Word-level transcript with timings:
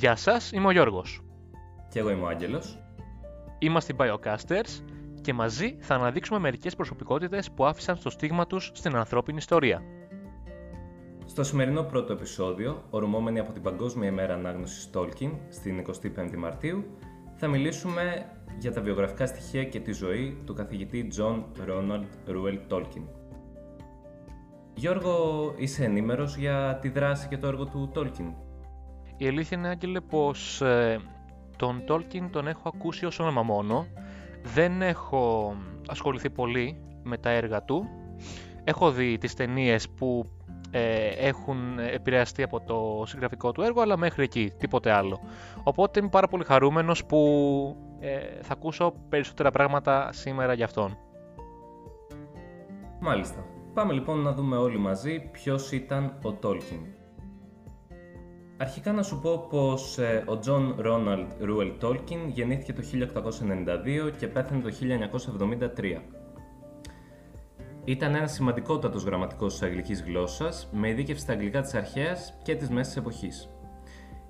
Γεια 0.00 0.16
σας, 0.16 0.52
είμαι 0.52 0.66
ο 0.66 0.70
Γιώργος. 0.70 1.20
Και 1.88 1.98
εγώ 1.98 2.10
είμαι 2.10 2.22
ο 2.22 2.28
Άγγελος. 2.28 2.78
Είμαστε 3.58 3.92
οι 3.92 3.96
Biocasters 3.98 4.84
και 5.20 5.32
μαζί 5.32 5.76
θα 5.80 5.94
αναδείξουμε 5.94 6.38
μερικές 6.38 6.76
προσωπικότητες 6.76 7.50
που 7.50 7.66
άφησαν 7.66 7.96
στο 7.96 8.10
στίγμα 8.10 8.46
τους 8.46 8.70
στην 8.74 8.96
ανθρώπινη 8.96 9.38
ιστορία. 9.38 9.82
Στο 11.24 11.42
σημερινό 11.42 11.82
πρώτο 11.82 12.12
επεισόδιο, 12.12 12.82
ορμόμενοι 12.90 13.38
από 13.38 13.52
την 13.52 13.62
Παγκόσμια 13.62 14.08
ημέρα 14.08 14.34
ανάγνωσης 14.34 14.90
Tolkien 14.94 15.32
στην 15.48 15.84
25η 15.86 16.36
Μαρτίου, 16.36 16.84
θα 17.36 17.48
μιλήσουμε 17.48 18.26
για 18.58 18.72
τα 18.72 18.80
βιογραφικά 18.80 19.26
στοιχεία 19.26 19.64
και 19.64 19.80
τη 19.80 19.92
ζωή 19.92 20.42
του 20.46 20.54
καθηγητή 20.54 21.08
John 21.16 21.42
Ronald 21.68 22.30
Reuel 22.30 22.58
Tolkien. 22.68 23.04
Γιώργο, 24.74 25.54
είσαι 25.56 25.84
ενήμερος 25.84 26.36
για 26.36 26.78
τη 26.80 26.88
δράση 26.88 27.28
και 27.28 27.38
το 27.38 27.46
έργο 27.46 27.64
του 27.64 27.90
Tolkien; 27.94 28.49
Η 29.22 29.28
αλήθεια 29.28 29.58
είναι, 29.58 29.68
Άγγελε, 29.68 30.00
πως 30.00 30.60
ε, 30.60 31.00
τον 31.56 31.84
Tolkien 31.88 32.28
τον 32.30 32.46
έχω 32.46 32.62
ακούσει 32.74 33.06
ως 33.06 33.18
όνομα 33.18 33.42
μόνο. 33.42 33.86
Δεν 34.42 34.82
έχω 34.82 35.54
ασχοληθεί 35.88 36.30
πολύ 36.30 36.80
με 37.02 37.18
τα 37.18 37.30
έργα 37.30 37.62
του. 37.62 37.88
Έχω 38.64 38.90
δει 38.90 39.18
τις 39.18 39.34
ταινίες 39.34 39.88
που 39.88 40.24
ε, 40.70 41.06
έχουν 41.06 41.78
επηρεαστεί 41.78 42.42
από 42.42 42.60
το 42.60 43.02
συγγραφικό 43.06 43.52
του 43.52 43.62
έργο, 43.62 43.80
αλλά 43.80 43.96
μέχρι 43.96 44.22
εκεί, 44.22 44.52
τίποτε 44.58 44.90
άλλο. 44.90 45.20
Οπότε 45.62 46.00
είμαι 46.00 46.08
πάρα 46.08 46.28
πολύ 46.28 46.44
χαρούμενος 46.44 47.04
που 47.04 47.18
ε, 48.00 48.18
θα 48.42 48.52
ακούσω 48.52 48.94
περισσότερα 49.08 49.50
πράγματα 49.50 50.12
σήμερα 50.12 50.52
για 50.52 50.64
αυτόν. 50.64 50.98
Μάλιστα. 53.00 53.44
Πάμε 53.74 53.92
λοιπόν 53.92 54.18
να 54.18 54.32
δούμε 54.32 54.56
όλοι 54.56 54.78
μαζί 54.78 55.28
ποιος 55.32 55.72
ήταν 55.72 56.04
ο 56.24 56.38
Tolkien. 56.42 56.99
Αρχικά 58.62 58.92
να 58.92 59.02
σου 59.02 59.18
πω 59.18 59.46
πως 59.50 59.98
ε, 59.98 60.24
ο 60.26 60.38
John 60.46 60.86
Ronald 60.86 61.26
Reuel 61.42 61.72
Tolkien 61.80 62.28
γεννήθηκε 62.32 62.72
το 62.72 62.82
1892 64.08 64.12
και 64.18 64.26
πέθανε 64.26 64.62
το 64.62 64.70
1973. 65.76 66.00
Ήταν 67.84 68.14
ένας 68.14 68.32
σημαντικότατος 68.32 69.02
γραμματικός 69.02 69.52
της 69.52 69.62
αγγλικής 69.62 70.02
γλώσσας, 70.02 70.68
με 70.72 70.88
ειδίκευση 70.88 71.22
στα 71.22 71.32
αγγλικά 71.32 71.60
της 71.60 71.74
αρχαίας 71.74 72.34
και 72.42 72.54
της 72.54 72.68
μέσης 72.68 72.96
εποχής. 72.96 73.48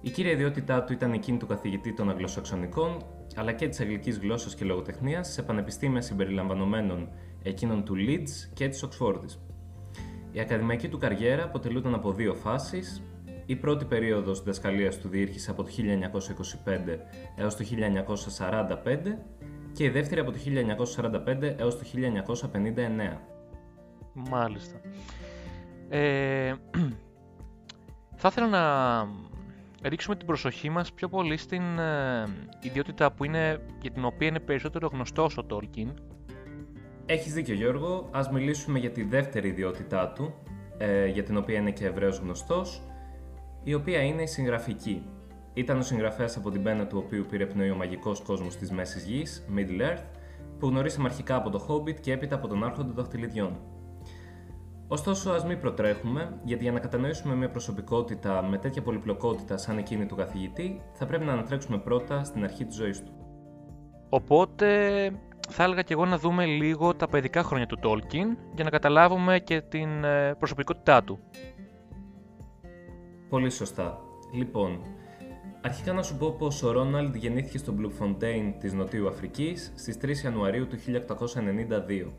Η 0.00 0.10
κύρια 0.10 0.32
ιδιότητά 0.32 0.84
του 0.84 0.92
ήταν 0.92 1.12
εκείνη 1.12 1.38
του 1.38 1.46
καθηγητή 1.46 1.94
των 1.94 2.10
Αγγλοσαξονικών, 2.10 3.04
αλλά 3.36 3.52
και 3.52 3.68
της 3.68 3.80
αγγλικής 3.80 4.18
γλώσσας 4.18 4.54
και 4.54 4.64
λογοτεχνίας 4.64 5.32
σε 5.32 5.42
πανεπιστήμια 5.42 6.00
συμπεριλαμβανομένων 6.00 7.08
εκείνων 7.42 7.84
του 7.84 7.94
Leeds 7.94 8.50
και 8.54 8.68
της 8.68 8.82
Οξφόρδης. 8.82 9.40
Η 10.32 10.40
ακαδημαϊκή 10.40 10.88
του 10.88 10.98
καριέρα 10.98 11.44
αποτελούταν 11.44 11.94
από 11.94 12.12
δύο 12.12 12.34
φάσεις. 12.34 13.02
Η 13.50 13.56
πρώτη 13.56 13.84
περίοδος 13.84 14.38
διδασκαλίας 14.38 14.98
του 14.98 15.08
διήρχησε 15.08 15.50
από 15.50 15.62
το 15.62 15.70
1925 16.64 16.98
έως 17.36 17.56
το 17.56 17.64
1945 18.84 19.18
και 19.72 19.84
η 19.84 19.88
δεύτερη 19.88 20.20
από 20.20 20.30
το 20.30 20.38
1945 21.26 21.54
έως 21.56 21.78
το 21.78 21.84
1959. 23.12 23.16
Μάλιστα. 24.12 24.80
Ε, 25.88 26.54
θα 28.20 28.28
ήθελα 28.28 28.46
να 28.46 28.68
ρίξουμε 29.88 30.16
την 30.16 30.26
προσοχή 30.26 30.70
μας 30.70 30.92
πιο 30.92 31.08
πολύ 31.08 31.36
στην 31.36 31.78
ε, 31.78 32.26
ιδιότητα 32.60 33.12
που 33.12 33.24
είναι, 33.24 33.60
για 33.80 33.90
την 33.90 34.04
οποία 34.04 34.26
είναι 34.28 34.40
περισσότερο 34.40 34.88
γνωστός 34.92 35.38
ο 35.38 35.44
Τόλκιν. 35.44 35.92
Έχεις 37.06 37.32
δίκιο 37.32 37.54
Γιώργο, 37.54 38.08
ας 38.12 38.30
μιλήσουμε 38.30 38.78
για 38.78 38.90
τη 38.90 39.02
δεύτερη 39.02 39.48
ιδιότητά 39.48 40.08
του, 40.08 40.34
ε, 40.78 41.06
για 41.06 41.22
την 41.22 41.36
οποία 41.36 41.58
είναι 41.58 41.70
και 41.70 41.86
ευρέως 41.86 42.18
γνωστός, 42.18 42.82
η 43.64 43.74
οποία 43.74 44.00
είναι 44.00 44.22
η 44.22 44.26
συγγραφική. 44.26 45.02
Ήταν 45.54 45.78
ο 45.78 45.82
συγγραφέας 45.82 46.36
από 46.36 46.50
την 46.50 46.62
πένα 46.62 46.86
του 46.86 47.02
οποίου 47.04 47.26
πήρε 47.30 47.46
πνοή 47.46 47.70
ο 47.70 47.76
μαγικός 47.76 48.20
κόσμος 48.20 48.56
της 48.56 48.70
Μέσης 48.70 49.04
Γης, 49.04 49.46
Middle 49.56 49.80
Earth, 49.80 50.04
που 50.58 50.68
γνωρίσαμε 50.68 51.08
αρχικά 51.08 51.36
από 51.36 51.50
το 51.50 51.66
Hobbit 51.68 52.00
και 52.00 52.12
έπειτα 52.12 52.34
από 52.34 52.48
τον 52.48 52.64
Άρχοντα 52.64 52.92
Δαχτυλιδιών. 52.92 53.56
Ωστόσο, 54.88 55.30
ας 55.30 55.44
μην 55.44 55.60
προτρέχουμε, 55.60 56.40
γιατί 56.44 56.62
για 56.62 56.72
να 56.72 56.80
κατανοήσουμε 56.80 57.34
μια 57.34 57.50
προσωπικότητα 57.50 58.42
με 58.42 58.58
τέτοια 58.58 58.82
πολυπλοκότητα 58.82 59.56
σαν 59.56 59.78
εκείνη 59.78 60.06
του 60.06 60.16
καθηγητή, 60.16 60.80
θα 60.92 61.06
πρέπει 61.06 61.24
να 61.24 61.32
ανατρέξουμε 61.32 61.78
πρώτα 61.78 62.24
στην 62.24 62.44
αρχή 62.44 62.64
της 62.64 62.76
ζωής 62.76 63.02
του. 63.02 63.12
Οπότε, 64.08 64.66
θα 65.48 65.62
έλεγα 65.62 65.82
και 65.82 65.92
εγώ 65.92 66.06
να 66.06 66.18
δούμε 66.18 66.44
λίγο 66.44 66.94
τα 66.94 67.08
παιδικά 67.08 67.42
χρόνια 67.42 67.66
του 67.66 67.78
Tolkien 67.82 68.36
για 68.54 68.64
να 68.64 68.70
καταλάβουμε 68.70 69.38
και 69.38 69.60
την 69.60 70.04
ε, 70.04 70.34
προσωπικότητά 70.38 71.04
του. 71.04 71.18
Πολύ 73.30 73.50
σωστά. 73.50 73.98
Λοιπόν, 74.32 74.80
αρχικά 75.60 75.92
να 75.92 76.02
σου 76.02 76.16
πω 76.16 76.30
πως 76.38 76.62
ο 76.62 76.70
Ρόναλντ 76.72 77.14
γεννήθηκε 77.14 77.58
στο 77.58 77.74
Bloemfontein 77.78 78.52
της 78.60 78.72
Νοτιού 78.72 79.08
Αφρικής 79.08 79.72
στις 79.76 79.98
3 80.02 80.24
Ιανουαρίου 80.24 80.66
του 80.66 80.76
1892. 80.76 82.12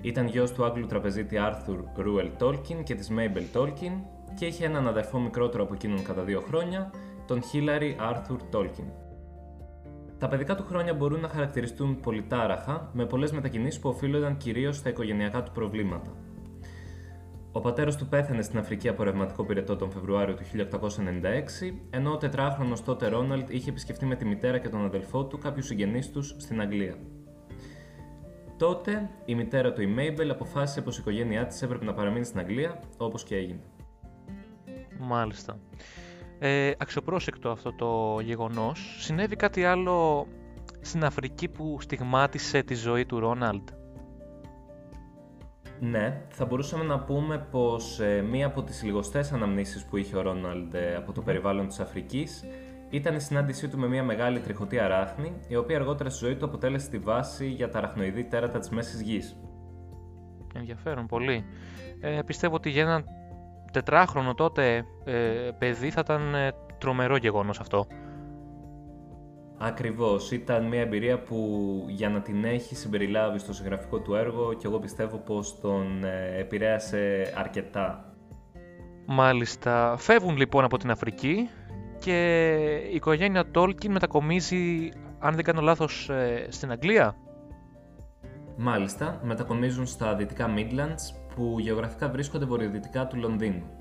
Ήταν 0.00 0.26
γιος 0.26 0.52
του 0.52 0.64
Άγγλου 0.64 0.86
τραπεζίτη 0.86 1.36
Arthur 1.38 1.78
Ruel 1.98 2.30
Tolkien 2.38 2.82
και 2.84 2.94
της 2.94 3.10
Mabel 3.16 3.58
Tolkien 3.58 3.92
και 4.38 4.46
είχε 4.46 4.64
έναν 4.64 4.88
αδερφό 4.88 5.18
μικρότερο 5.18 5.62
από 5.62 5.74
εκείνον 5.74 6.02
κατά 6.02 6.22
δύο 6.22 6.40
χρόνια, 6.40 6.90
τον 7.26 7.40
Hillary 7.40 8.12
Arthur 8.12 8.38
Tolkien. 8.56 8.88
Τα 10.18 10.28
παιδικά 10.28 10.54
του 10.54 10.64
χρόνια 10.64 10.94
μπορούν 10.94 11.20
να 11.20 11.28
χαρακτηριστούν 11.28 12.00
πολυτάραχα, 12.00 12.90
με 12.92 13.06
πολλές 13.06 13.32
μετακινήσεις 13.32 13.80
που 13.80 13.88
οφείλονταν 13.88 14.36
κυρίως 14.36 14.76
στα 14.76 14.88
οικογενειακά 14.88 15.42
του 15.42 15.52
προβλήματα. 15.52 16.10
Ο 17.52 17.60
πατέρας 17.60 17.96
του 17.96 18.06
πέθανε 18.06 18.42
στην 18.42 18.58
Αφρική 18.58 18.88
από 18.88 19.02
ρευματικό 19.02 19.44
πυρετό 19.44 19.76
τον 19.76 19.90
Φεβρουάριο 19.90 20.34
του 20.34 20.42
1896, 20.44 21.74
ενώ 21.90 22.12
ο 22.12 22.16
τετράχρονος 22.16 22.82
τότε 22.82 23.08
Ρόναλντ 23.08 23.50
είχε 23.50 23.70
επισκεφτεί 23.70 24.06
με 24.06 24.16
τη 24.16 24.24
μητέρα 24.24 24.58
και 24.58 24.68
τον 24.68 24.84
αδελφό 24.84 25.24
του 25.24 25.38
κάποιους 25.38 25.66
συγγενείς 25.66 26.10
τους 26.10 26.34
στην 26.38 26.60
Αγγλία. 26.60 26.96
Τότε 28.56 29.10
η 29.24 29.34
μητέρα 29.34 29.72
του, 29.72 29.82
η 29.82 29.86
Μέιμπελ, 29.86 30.30
αποφάσισε 30.30 30.80
πως 30.82 30.96
η 30.96 31.00
οικογένειά 31.00 31.46
της 31.46 31.62
έπρεπε 31.62 31.84
να 31.84 31.94
παραμείνει 31.94 32.24
στην 32.24 32.38
Αγγλία, 32.38 32.80
όπως 32.96 33.24
και 33.24 33.36
έγινε. 33.36 33.60
Μάλιστα. 34.98 35.58
Ε, 36.38 36.72
αξιοπρόσεκτο 36.78 37.50
αυτό 37.50 37.72
το 37.72 38.20
γεγονός. 38.20 38.96
Συνέβη 39.00 39.36
κάτι 39.36 39.64
άλλο 39.64 40.26
στην 40.80 41.04
Αφρική 41.04 41.48
που 41.48 41.78
στιγμάτισε 41.80 42.62
τη 42.62 42.74
ζωή 42.74 43.06
του 43.06 43.18
Ρόναλντ; 43.18 43.68
Ναι, 45.80 46.20
θα 46.28 46.44
μπορούσαμε 46.44 46.84
να 46.84 46.98
πούμε 46.98 47.46
πως 47.50 48.00
ε, 48.00 48.22
μία 48.30 48.46
από 48.46 48.62
τις 48.62 48.82
λιγοστές 48.82 49.32
αναμνήσεις 49.32 49.84
που 49.84 49.96
είχε 49.96 50.16
ο 50.16 50.22
Ρόναλντ 50.22 50.74
ε, 50.74 50.94
από 50.96 51.12
το 51.12 51.22
περιβάλλον 51.22 51.68
της 51.68 51.80
Αφρικής 51.80 52.44
ήταν 52.90 53.14
η 53.14 53.20
συνάντησή 53.20 53.68
του 53.68 53.78
με 53.78 53.88
μια 53.88 54.02
μεγάλη 54.02 54.40
τριχωτή 54.40 54.78
αράχνη, 54.78 55.32
η 55.48 55.56
οποία 55.56 55.76
αργότερα 55.76 56.10
στη 56.10 56.24
ζωή 56.24 56.36
του 56.36 56.44
αποτέλεσε 56.44 56.90
τη 56.90 56.98
βάση 56.98 57.46
για 57.46 57.70
τα 57.70 57.78
αραχνοειδή 57.78 58.24
τέρατα 58.24 58.58
της 58.58 58.68
Μέσης 58.68 59.00
Γης. 59.00 59.36
Ενδιαφέρον 60.54 61.06
πολύ. 61.06 61.44
Ε, 62.00 62.20
πιστεύω 62.26 62.54
ότι 62.54 62.70
για 62.70 62.82
έναν 62.82 63.04
τετράχρονο 63.72 64.34
τότε 64.34 64.84
ε, 65.04 65.50
παιδί 65.58 65.90
θα 65.90 66.00
ήταν 66.04 66.34
ε, 66.34 66.50
τρομερό 66.78 67.16
γεγονός 67.16 67.60
αυτό. 67.60 67.86
Ακριβώς, 69.60 70.30
ήταν 70.30 70.64
μια 70.64 70.80
εμπειρία 70.80 71.18
που 71.18 71.84
για 71.88 72.08
να 72.08 72.20
την 72.20 72.44
έχει 72.44 72.74
συμπεριλάβει 72.74 73.38
στο 73.38 73.52
συγγραφικό 73.52 74.00
του 74.00 74.14
έργο 74.14 74.52
και 74.52 74.66
εγώ 74.66 74.78
πιστεύω 74.78 75.16
πως 75.16 75.60
τον 75.60 76.04
ε, 76.04 76.38
επηρέασε 76.38 77.32
αρκετά. 77.36 78.12
Μάλιστα. 79.06 79.96
Φεύγουν 79.98 80.36
λοιπόν 80.36 80.64
από 80.64 80.78
την 80.78 80.90
Αφρική 80.90 81.48
και 81.98 82.46
η 82.90 82.94
οικογένεια 82.94 83.50
Τόλκιν 83.50 83.92
μετακομίζει, 83.92 84.88
αν 85.18 85.34
δεν 85.34 85.44
κάνω 85.44 85.60
λάθος, 85.60 86.08
ε, 86.08 86.46
στην 86.48 86.70
Αγγλία. 86.70 87.16
Μάλιστα, 88.56 89.20
μετακομίζουν 89.22 89.86
στα 89.86 90.14
δυτικά 90.14 90.54
Midlands 90.56 91.34
που 91.34 91.56
γεωγραφικά 91.58 92.08
βρίσκονται 92.08 92.44
βορειοδυτικά 92.44 93.06
του 93.06 93.16
Λονδίνου. 93.16 93.77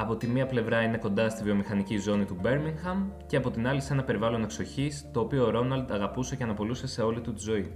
Από 0.00 0.16
τη 0.16 0.26
μία 0.26 0.46
πλευρά 0.46 0.82
είναι 0.82 0.96
κοντά 0.96 1.28
στη 1.28 1.42
βιομηχανική 1.42 1.98
ζώνη 1.98 2.24
του 2.24 2.36
Birmingham 2.42 3.06
και 3.26 3.36
από 3.36 3.50
την 3.50 3.66
άλλη 3.66 3.80
σε 3.80 3.92
ένα 3.92 4.04
περιβάλλον 4.04 4.42
εξοχής 4.42 5.10
το 5.12 5.20
οποίο 5.20 5.46
ο 5.46 5.50
Ρόναλντ 5.50 5.92
αγαπούσε 5.92 6.36
και 6.36 6.42
αναπολούσε 6.42 6.86
σε 6.86 7.02
όλη 7.02 7.20
του 7.20 7.32
τη 7.32 7.40
ζωή. 7.40 7.72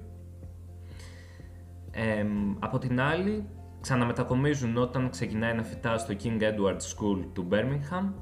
Ε, 1.90 2.26
από 2.58 2.78
την 2.78 3.00
άλλη, 3.00 3.48
ξαναμετακομίζουν 3.80 4.76
όταν 4.76 5.10
ξεκινάει 5.10 5.54
να 5.54 5.62
φυτά 5.62 5.98
στο 5.98 6.14
King 6.22 6.40
Edward 6.40 6.76
School 6.76 7.26
του 7.32 7.48
Birmingham, 7.50 8.12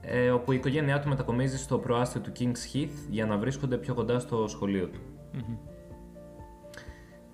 ε, 0.00 0.30
όπου 0.30 0.52
η 0.52 0.56
οικογένειά 0.56 1.00
του 1.00 1.08
μετακομίζει 1.08 1.58
στο 1.58 1.78
προάστιο 1.78 2.20
του 2.20 2.32
King's 2.38 2.76
Heath 2.76 3.08
για 3.10 3.26
να 3.26 3.36
βρίσκονται 3.36 3.76
πιο 3.76 3.94
κοντά 3.94 4.18
στο 4.18 4.46
σχολείο 4.48 4.88
του. 4.88 5.00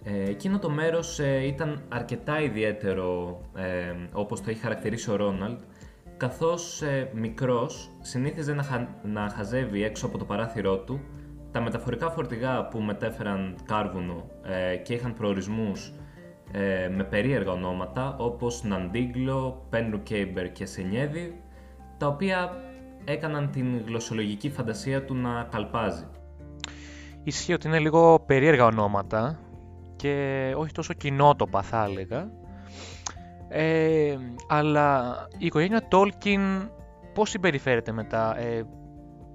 Ε, 0.07 0.31
εκείνο 0.31 0.59
το 0.59 0.71
μέρος 0.71 1.19
ε, 1.19 1.47
ήταν 1.47 1.83
αρκετά 1.89 2.41
ιδιαίτερο 2.41 3.41
ε, 3.57 3.95
όπως 4.13 4.41
το 4.41 4.51
έχει 4.51 4.61
χαρακτηρίσει 4.61 5.11
ο 5.11 5.17
Ρόναλντ 5.17 5.59
καθώς 6.17 6.83
ε, 6.83 7.11
μικρός 7.15 7.91
συνήθιζε 8.01 8.55
να, 8.55 8.89
να 9.03 9.29
χαζεύει 9.29 9.83
έξω 9.83 10.07
από 10.07 10.19
το 10.19 10.25
παράθυρό 10.25 10.79
του 10.79 11.01
τα 11.53 11.61
μεταφορικά 11.61 12.11
φορτηγά 12.11 12.69
που 12.69 12.81
μετέφεραν 12.81 13.57
κάρβουνο 13.67 14.25
ε, 14.43 14.77
και 14.77 14.95
είχαν 14.95 15.15
προορισμούς 15.15 15.93
ε, 16.53 16.89
με 16.89 17.05
περίεργα 17.05 17.53
ονόματα 17.53 18.17
όπως 18.19 18.65
Ναντίγκλο, 18.65 19.67
Πένρου 19.71 20.03
Κέιμπερ 20.03 20.53
και 20.53 20.67
Σενιέδη 20.67 21.43
τα 21.99 22.07
οποία 22.07 22.53
έκαναν 23.05 23.51
την 23.51 23.83
γλωσσολογική 23.87 24.51
φαντασία 24.51 25.05
του 25.05 25.15
να 25.15 25.49
καλπάζει. 25.51 26.05
Ισχύει 27.25 27.53
ότι 27.53 27.67
είναι 27.67 27.79
λίγο 27.79 28.21
περίεργα 28.27 28.65
ονόματα 28.65 29.39
και 29.97 30.53
όχι 30.57 30.73
τόσο 30.73 30.95
κοινότοπα 30.95 31.63
θα 31.63 31.85
έλεγα. 31.85 32.31
Ε, 33.57 34.17
αλλά 34.49 35.17
η 35.39 35.47
οικογένεια 35.47 35.89
Tolkien 35.91 36.69
πώς 37.15 37.31
συμπεριφέρεται 37.31 37.93
μετά, 37.93 38.39
ε, 38.39 38.67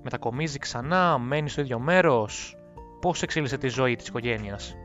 μετακομίζει 0.04 0.58
ξανά, 0.58 1.18
μένει 1.18 1.50
στο 1.50 1.62
ίδιο 1.62 1.80
μέρος, 1.80 2.58
πώς 3.02 3.22
εξέλιξε 3.22 3.58
τη 3.58 3.68
ζωή 3.68 3.96
της 3.96 4.08
οικογένειας; 4.08 4.76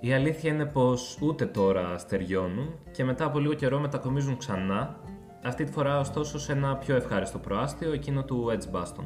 Η 0.00 0.12
αλήθεια 0.12 0.52
είναι 0.52 0.64
πως 0.64 1.18
ούτε 1.20 1.46
τώρα 1.46 1.98
στεριώνουν 1.98 2.78
και 2.90 3.04
μετά 3.04 3.24
από 3.24 3.38
λίγο 3.38 3.54
καιρό 3.54 3.78
μετακομίζουν 3.78 4.36
ξανά, 4.36 5.00
αυτή 5.44 5.64
τη 5.64 5.72
φορά 5.72 5.98
ωστόσο 5.98 6.38
σε 6.38 6.52
ένα 6.52 6.76
πιο 6.76 6.96
ευχάριστο 6.96 7.38
προάστιο, 7.38 7.92
εκείνο 7.92 8.24
του 8.24 8.46
Edgbaston. 8.52 9.04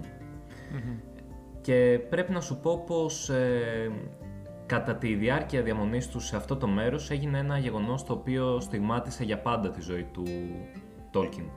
Και 1.61 2.01
πρέπει 2.11 2.33
να 2.33 2.41
σου 2.41 2.61
πω 2.61 2.85
πως 2.87 3.29
ε, 3.29 3.91
κατά 4.71 4.97
τη 4.97 5.15
διάρκεια 5.15 5.63
διαμονής 5.63 6.09
τους 6.09 6.27
σε 6.27 6.37
αυτό 6.37 6.57
το 6.57 6.67
μέρος 6.67 7.11
έγινε 7.11 7.39
ένα 7.39 7.59
γεγονός 7.59 8.05
το 8.05 8.13
οποίο 8.13 8.61
στιγμάτισε 8.61 9.25
για 9.25 9.39
πάντα 9.39 9.71
τη 9.71 9.81
ζωή 9.81 10.05
του 10.13 10.23
Tolkien. 11.13 11.49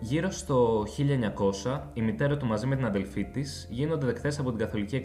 Γύρω 0.00 0.30
στο 0.30 0.84
1900, 1.64 1.80
η 1.92 2.02
μητέρα 2.02 2.36
του 2.36 2.46
μαζί 2.46 2.66
με 2.66 2.76
την 2.76 2.84
αδελφή 2.84 3.24
της 3.24 3.68
γίνονται 3.70 4.06
δεκτές 4.06 4.38
από 4.38 4.50
την 4.50 4.58
Καθολική 4.58 5.02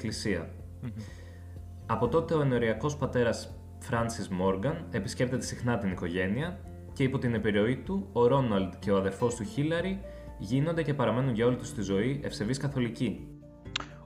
Από 1.85 2.07
τότε 2.07 2.33
ο 2.33 2.41
ενοριακός 2.41 2.97
πατέρας 2.97 3.55
Francis 3.89 4.41
Morgan 4.41 4.75
επισκέπτεται 4.91 5.43
συχνά 5.43 5.77
την 5.77 5.91
οικογένεια 5.91 6.59
και 6.93 7.03
υπό 7.03 7.17
την 7.17 7.33
επιρροή 7.33 7.77
του, 7.77 8.09
ο 8.11 8.27
Ρόναλντ 8.27 8.73
και 8.79 8.91
ο 8.91 8.97
αδερφός 8.97 9.35
του 9.35 9.43
Χίλαρη 9.43 10.01
γίνονται 10.37 10.83
και 10.83 10.93
παραμένουν 10.93 11.33
για 11.33 11.45
όλη 11.45 11.55
τους 11.55 11.73
τη 11.73 11.81
ζωή 11.81 12.19
ευσεβείς 12.23 12.57
καθολικοί. 12.57 13.36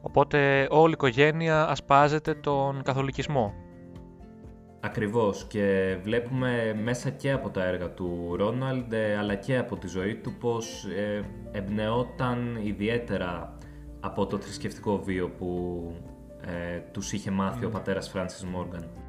Οπότε 0.02 0.68
όλη 0.70 0.90
η 0.90 0.94
οικογένεια 0.94 1.68
ασπάζεται 1.68 2.34
τον 2.34 2.82
καθολικισμό. 2.84 3.54
Ακριβώς 4.84 5.46
και 5.48 5.98
βλέπουμε 6.04 6.80
μέσα 6.84 7.10
και 7.10 7.32
από 7.32 7.50
τα 7.50 7.66
έργα 7.66 7.90
του 7.90 8.36
Ρόναλντ 8.38 8.94
ε, 8.94 9.18
αλλά 9.18 9.36
και 9.36 9.58
από 9.58 9.78
τη 9.78 9.88
ζωή 9.88 10.16
του 10.16 10.34
πως 10.40 10.86
ε, 10.86 11.22
εμπνεόταν 11.52 12.60
ιδιαίτερα 12.64 13.58
από 14.00 14.26
το 14.26 14.38
θρησκευτικό 14.38 15.02
βίο 15.04 15.30
που 15.30 15.82
ε, 16.46 16.80
τους 16.92 17.14
είχε 17.14 17.32
μάθει 17.32 17.66
ο 17.66 17.70
πατέρας 17.70 18.10
Φράνσις 18.10 18.44
Μόργαν. 18.44 19.01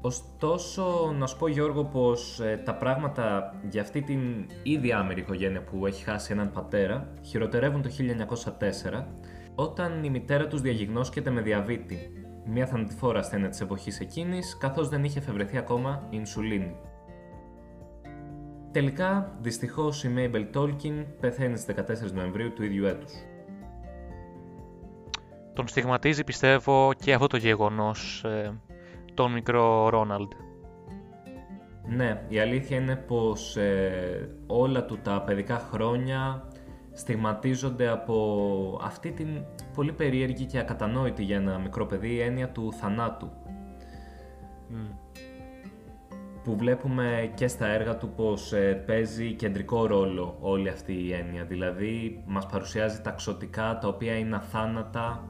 Ωστόσο, 0.00 1.14
να 1.18 1.26
σου 1.26 1.36
πω 1.36 1.48
Γιώργο 1.48 1.84
πως 1.84 2.40
ε, 2.40 2.62
τα 2.64 2.74
πράγματα 2.74 3.54
για 3.70 3.82
αυτή 3.82 4.02
την 4.02 4.20
ήδη 4.62 4.92
άμερη 4.92 5.20
οικογένεια 5.20 5.62
που 5.62 5.86
έχει 5.86 6.04
χάσει 6.04 6.32
έναν 6.32 6.52
πατέρα 6.52 7.12
χειροτερεύουν 7.22 7.82
το 7.82 7.90
1904 8.98 9.04
όταν 9.54 10.04
η 10.04 10.10
μητέρα 10.10 10.46
τους 10.46 10.60
διαγιγνώσκεται 10.60 11.30
με 11.30 11.40
διαβήτη, 11.40 12.12
μια 12.44 12.66
θανατηφόρα 12.66 13.18
ασθένεια 13.18 13.48
της 13.48 13.60
εποχής 13.60 14.00
εκείνης 14.00 14.56
καθώς 14.60 14.88
δεν 14.88 15.04
είχε 15.04 15.18
εφευρεθεί 15.18 15.56
ακόμα 15.56 16.02
η 16.04 16.16
ινσουλίνη. 16.18 16.76
Τελικά, 18.72 19.36
δυστυχώς 19.40 20.04
η 20.04 20.08
Μέιμπελ 20.08 20.50
Τόλκιν 20.52 21.06
πεθαίνει 21.20 21.56
στις 21.56 21.74
14 22.08 22.12
Νοεμβρίου 22.12 22.52
του 22.52 22.62
ίδιου 22.62 22.84
έτους. 22.84 23.12
Τον 25.54 25.68
στιγματίζει 25.68 26.24
πιστεύω 26.24 26.92
και 26.96 27.12
αυτό 27.12 27.26
το 27.26 27.36
γεγονός 27.36 28.24
ε, 28.24 28.60
τον 29.16 29.32
μικρό 29.32 29.88
Ρόναλντ. 29.88 30.32
Ναι, 31.88 32.22
η 32.28 32.38
αλήθεια 32.38 32.76
είναι 32.76 32.96
πως 32.96 33.56
ε, 33.56 34.28
όλα 34.46 34.84
του 34.84 34.98
τα 35.02 35.22
παιδικά 35.26 35.58
χρόνια 35.58 36.48
στιγματίζονται 36.92 37.88
από 37.88 38.80
αυτή 38.82 39.12
την 39.12 39.44
πολύ 39.74 39.92
περίεργη 39.92 40.44
και 40.44 40.58
ακατανόητη 40.58 41.22
για 41.22 41.36
ένα 41.36 41.58
μικρό 41.58 41.86
παιδί 41.86 42.20
έννοια 42.20 42.48
του 42.48 42.72
θανάτου. 42.72 43.30
Που 46.44 46.56
βλέπουμε 46.56 47.32
και 47.34 47.48
στα 47.48 47.66
έργα 47.66 47.96
του 47.96 48.08
πως 48.08 48.52
ε, 48.52 48.82
παίζει 48.86 49.32
κεντρικό 49.32 49.86
ρόλο 49.86 50.36
όλη 50.40 50.68
αυτή 50.68 50.92
η 50.92 51.12
έννοια. 51.12 51.44
Δηλαδή 51.44 52.22
μας 52.26 52.46
παρουσιάζει 52.46 53.00
τα 53.00 53.10
ξωτικά 53.10 53.78
τα 53.78 53.88
οποία 53.88 54.18
είναι 54.18 54.36
αθάνατα 54.36 55.28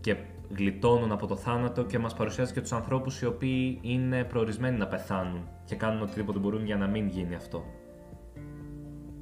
και 0.00 0.16
γλιτώνουν 0.56 1.12
από 1.12 1.26
το 1.26 1.36
θάνατο 1.36 1.84
και 1.84 1.98
μας 1.98 2.14
παρουσιάζει 2.14 2.52
και 2.52 2.60
τους 2.60 2.72
ανθρώπους 2.72 3.20
οι 3.20 3.26
οποίοι 3.26 3.78
είναι 3.82 4.24
προορισμένοι 4.24 4.76
να 4.76 4.86
πεθάνουν 4.86 5.48
και 5.64 5.74
κάνουν 5.74 6.02
οτιδήποτε 6.02 6.38
μπορούν 6.38 6.64
για 6.64 6.76
να 6.76 6.86
μην 6.86 7.06
γίνει 7.06 7.34
αυτό. 7.34 7.64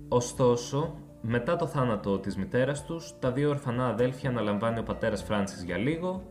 Ωστόσο, 0.08 0.94
μετά 1.20 1.56
το 1.56 1.66
θάνατο 1.66 2.18
της 2.18 2.36
μητέρας 2.36 2.84
τους, 2.84 3.18
τα 3.18 3.32
δύο 3.32 3.48
ορφανά 3.48 3.88
αδέλφια 3.88 4.30
αναλαμβάνει 4.30 4.78
ο 4.78 4.82
πατέρας 4.82 5.22
Φράνσις 5.22 5.62
για 5.62 5.76
λίγο, 5.76 6.22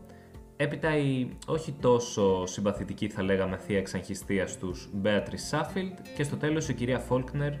έπειτα 0.56 0.96
η 0.96 1.28
όχι 1.46 1.72
τόσο 1.80 2.46
συμπαθητική 2.46 3.08
θα 3.08 3.22
λέγαμε 3.22 3.56
θεία 3.56 3.78
εξαγχιστίας 3.78 4.58
τους 4.58 4.88
Μπέατρις 4.92 5.46
Σάφιλντ 5.46 5.92
και 6.16 6.22
στο 6.22 6.36
τέλος 6.36 6.68
η 6.68 6.74
κυρία 6.74 6.98
Φόλκνερ, 6.98 7.52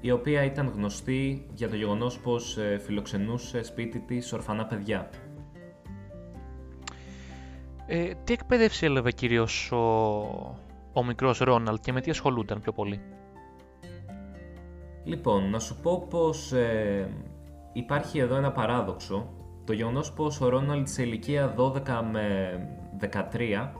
η 0.00 0.10
οποία 0.10 0.44
ήταν 0.44 0.72
γνωστή 0.76 1.46
για 1.54 1.68
το 1.68 1.76
γεγονός 1.76 2.18
πως 2.18 2.56
ε, 2.56 2.78
φιλοξενούσε 2.78 3.62
σπίτι 3.62 3.98
της 3.98 4.32
ορφανά 4.32 4.66
παιδιά. 4.66 5.10
Ε, 7.86 8.10
τι 8.24 8.32
εκπαίδευση 8.32 8.86
έλαβε 8.86 9.12
κυρίως 9.12 9.72
ο, 9.72 9.76
ο 10.92 11.04
μικρός 11.04 11.38
Ρόναλτ 11.38 11.80
και 11.80 11.92
με 11.92 12.00
τι 12.00 12.10
ασχολούνταν 12.10 12.60
πιο 12.60 12.72
πολύ; 12.72 13.00
Λοιπόν, 15.04 15.50
να 15.50 15.58
σου 15.58 15.80
πω 15.82 16.06
πως 16.10 16.52
ε, 16.52 17.08
υπάρχει 17.72 18.18
εδώ 18.18 18.36
ένα 18.36 18.52
παράδοξο. 18.52 19.28
Το 19.64 19.72
γεγονός 19.72 20.12
πως 20.12 20.40
ο 20.40 20.48
Ρόναλτ 20.48 20.88
σε 20.88 21.02
ηλικία 21.02 21.54
12 21.56 22.02
με 22.12 22.58
13 23.32 23.70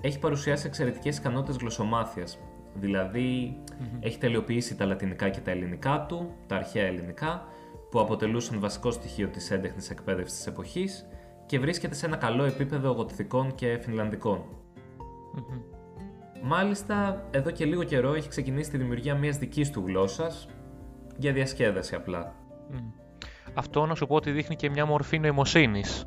έχει 0.00 0.18
παρουσιάσει 0.18 0.66
εξαιρετικές 0.66 1.18
ικανότητες 1.18 1.56
γλωσσομάθειας. 1.56 2.38
δηλαδη 2.74 3.56
έχει 4.00 4.18
τελειοποιήσει 4.18 4.76
τα 4.76 4.84
λατινικά 4.84 5.28
και 5.28 5.40
τα 5.40 5.50
ελληνικά 5.50 6.06
του, 6.08 6.34
τα 6.46 6.56
αρχαία 6.56 6.86
ελληνικά, 6.86 7.46
που 7.90 8.00
αποτελούσαν 8.00 8.60
βασικό 8.60 8.90
στοιχείο 8.90 9.28
της 9.28 9.50
έντεχνης 9.50 9.90
εκπαίδευσης 9.90 10.36
της 10.36 10.46
εποχής 10.46 11.06
και 11.52 11.58
βρίσκεται 11.58 11.94
σε 11.94 12.06
ένα 12.06 12.16
καλό 12.16 12.44
επίπεδο 12.44 12.90
γοτθικών 12.92 13.54
και 13.54 13.78
φινλανδικων 13.82 14.44
Μάλιστα, 16.42 17.24
εδώ 17.30 17.50
και 17.50 17.64
λίγο 17.64 17.82
καιρό 17.82 18.14
έχει 18.14 18.28
ξεκινήσει 18.28 18.70
τη 18.70 18.76
δημιουργία 18.76 19.14
μιας 19.14 19.38
δικής 19.38 19.70
του 19.70 19.82
γλώσσας, 19.86 20.48
για 21.16 21.32
διασκέδαση 21.32 21.94
απλά. 21.94 22.34
Αυτό 23.54 23.86
να 23.86 23.94
σου 23.94 24.06
πω 24.06 24.14
ότι 24.14 24.30
δείχνει 24.30 24.56
και 24.56 24.70
μια 24.70 24.86
μορφή 24.86 25.18
νοημοσύνης. 25.18 26.04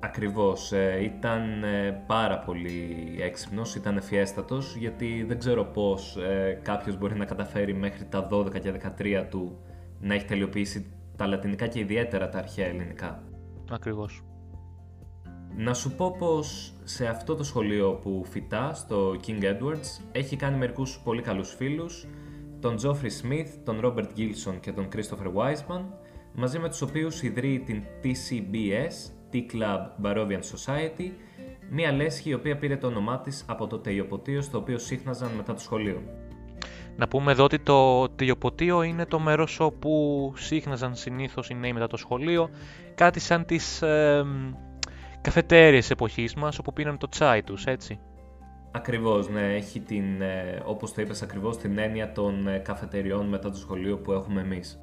Ακριβώς, 0.00 0.72
ε, 0.72 0.98
ήταν 1.02 1.64
ε, 1.64 2.02
πάρα 2.06 2.38
πολύ 2.38 3.16
έξυπνος, 3.20 3.74
ήταν 3.74 3.96
ευφιέστατος, 3.96 4.76
γιατί 4.76 5.24
δεν 5.28 5.38
ξέρω 5.38 5.64
πώς 5.64 6.16
ε, 6.16 6.60
κάποιος 6.62 6.98
μπορεί 6.98 7.14
να 7.14 7.24
καταφέρει 7.24 7.74
μέχρι 7.74 8.04
τα 8.04 8.28
12 8.30 8.58
και 8.60 8.72
13 8.98 9.26
του 9.30 9.58
να 10.00 10.14
έχει 10.14 10.24
τελειοποιήσει 10.24 10.92
τα 11.16 11.26
λατινικά 11.26 11.66
και 11.66 11.78
ιδιαίτερα 11.78 12.28
τα 12.28 12.38
αρχαία 12.38 12.66
ελληνικά. 12.66 13.25
Ακριβώς. 13.70 14.22
Να 15.56 15.74
σου 15.74 15.94
πω 15.94 16.16
πως 16.18 16.72
σε 16.84 17.06
αυτό 17.06 17.34
το 17.34 17.44
σχολείο 17.44 17.92
που 17.92 18.24
φυτά, 18.28 18.74
στο 18.74 19.16
King 19.26 19.42
Edwards, 19.42 20.04
έχει 20.12 20.36
κάνει 20.36 20.56
μερικούς 20.56 21.00
πολύ 21.04 21.22
καλούς 21.22 21.54
φίλους, 21.54 22.06
τον 22.60 22.76
Geoffrey 22.82 23.22
Smith, 23.22 23.48
τον 23.64 23.80
Robert 23.84 24.08
Gilson 24.16 24.60
και 24.60 24.72
τον 24.72 24.88
Christopher 24.94 25.32
Wiseman, 25.34 25.82
μαζί 26.34 26.58
με 26.58 26.68
τους 26.68 26.82
οποίους 26.82 27.22
ιδρύει 27.22 27.60
την 27.60 27.82
TCBS, 28.02 29.12
T-Club 29.32 30.02
Barovian 30.02 30.40
Society, 30.54 31.10
μία 31.70 31.92
λέσχη 31.92 32.30
η 32.30 32.34
οποία 32.34 32.56
πήρε 32.56 32.76
το 32.76 32.86
όνομά 32.86 33.20
της 33.20 33.44
από 33.48 33.66
το 33.66 33.78
τελειοποτείο 33.78 34.40
στο 34.40 34.58
οποίο 34.58 34.78
σύχναζαν 34.78 35.30
μετά 35.36 35.54
το 35.54 35.60
σχολείο. 35.60 36.02
Να 36.96 37.08
πούμε 37.08 37.32
εδώ 37.32 37.44
ότι 37.44 37.58
το 37.58 38.08
τελειοποτείο 38.08 38.82
είναι 38.82 39.06
το 39.06 39.18
μέρος 39.18 39.60
όπου 39.60 40.32
σύχναζαν 40.36 40.94
συνήθως 40.94 41.50
οι 41.50 41.54
νέοι 41.54 41.72
μετά 41.72 41.86
το 41.86 41.96
σχολείο, 41.96 42.50
κάτι 42.94 43.20
σαν 43.20 43.44
τις 43.44 43.82
ε, 43.82 44.24
καφετέριες 45.20 45.90
εποχής 45.90 46.34
μας, 46.34 46.58
όπου 46.58 46.72
πήραν 46.72 46.98
το 46.98 47.08
τσάι 47.08 47.42
τους, 47.42 47.64
έτσι. 47.64 48.00
Ακριβώς, 48.72 49.28
ναι, 49.28 49.54
έχει 49.54 49.80
την, 49.80 50.22
ε, 50.22 50.62
όπως 50.64 50.92
το 50.92 51.02
είπες 51.02 51.22
ακριβώς, 51.22 51.56
την 51.56 51.78
έννοια 51.78 52.12
των 52.12 52.48
ε, 52.48 52.58
καφετεριών 52.58 53.26
μετά 53.26 53.50
το 53.50 53.56
σχολείο 53.56 53.98
που 53.98 54.12
έχουμε 54.12 54.40
εμείς. 54.40 54.80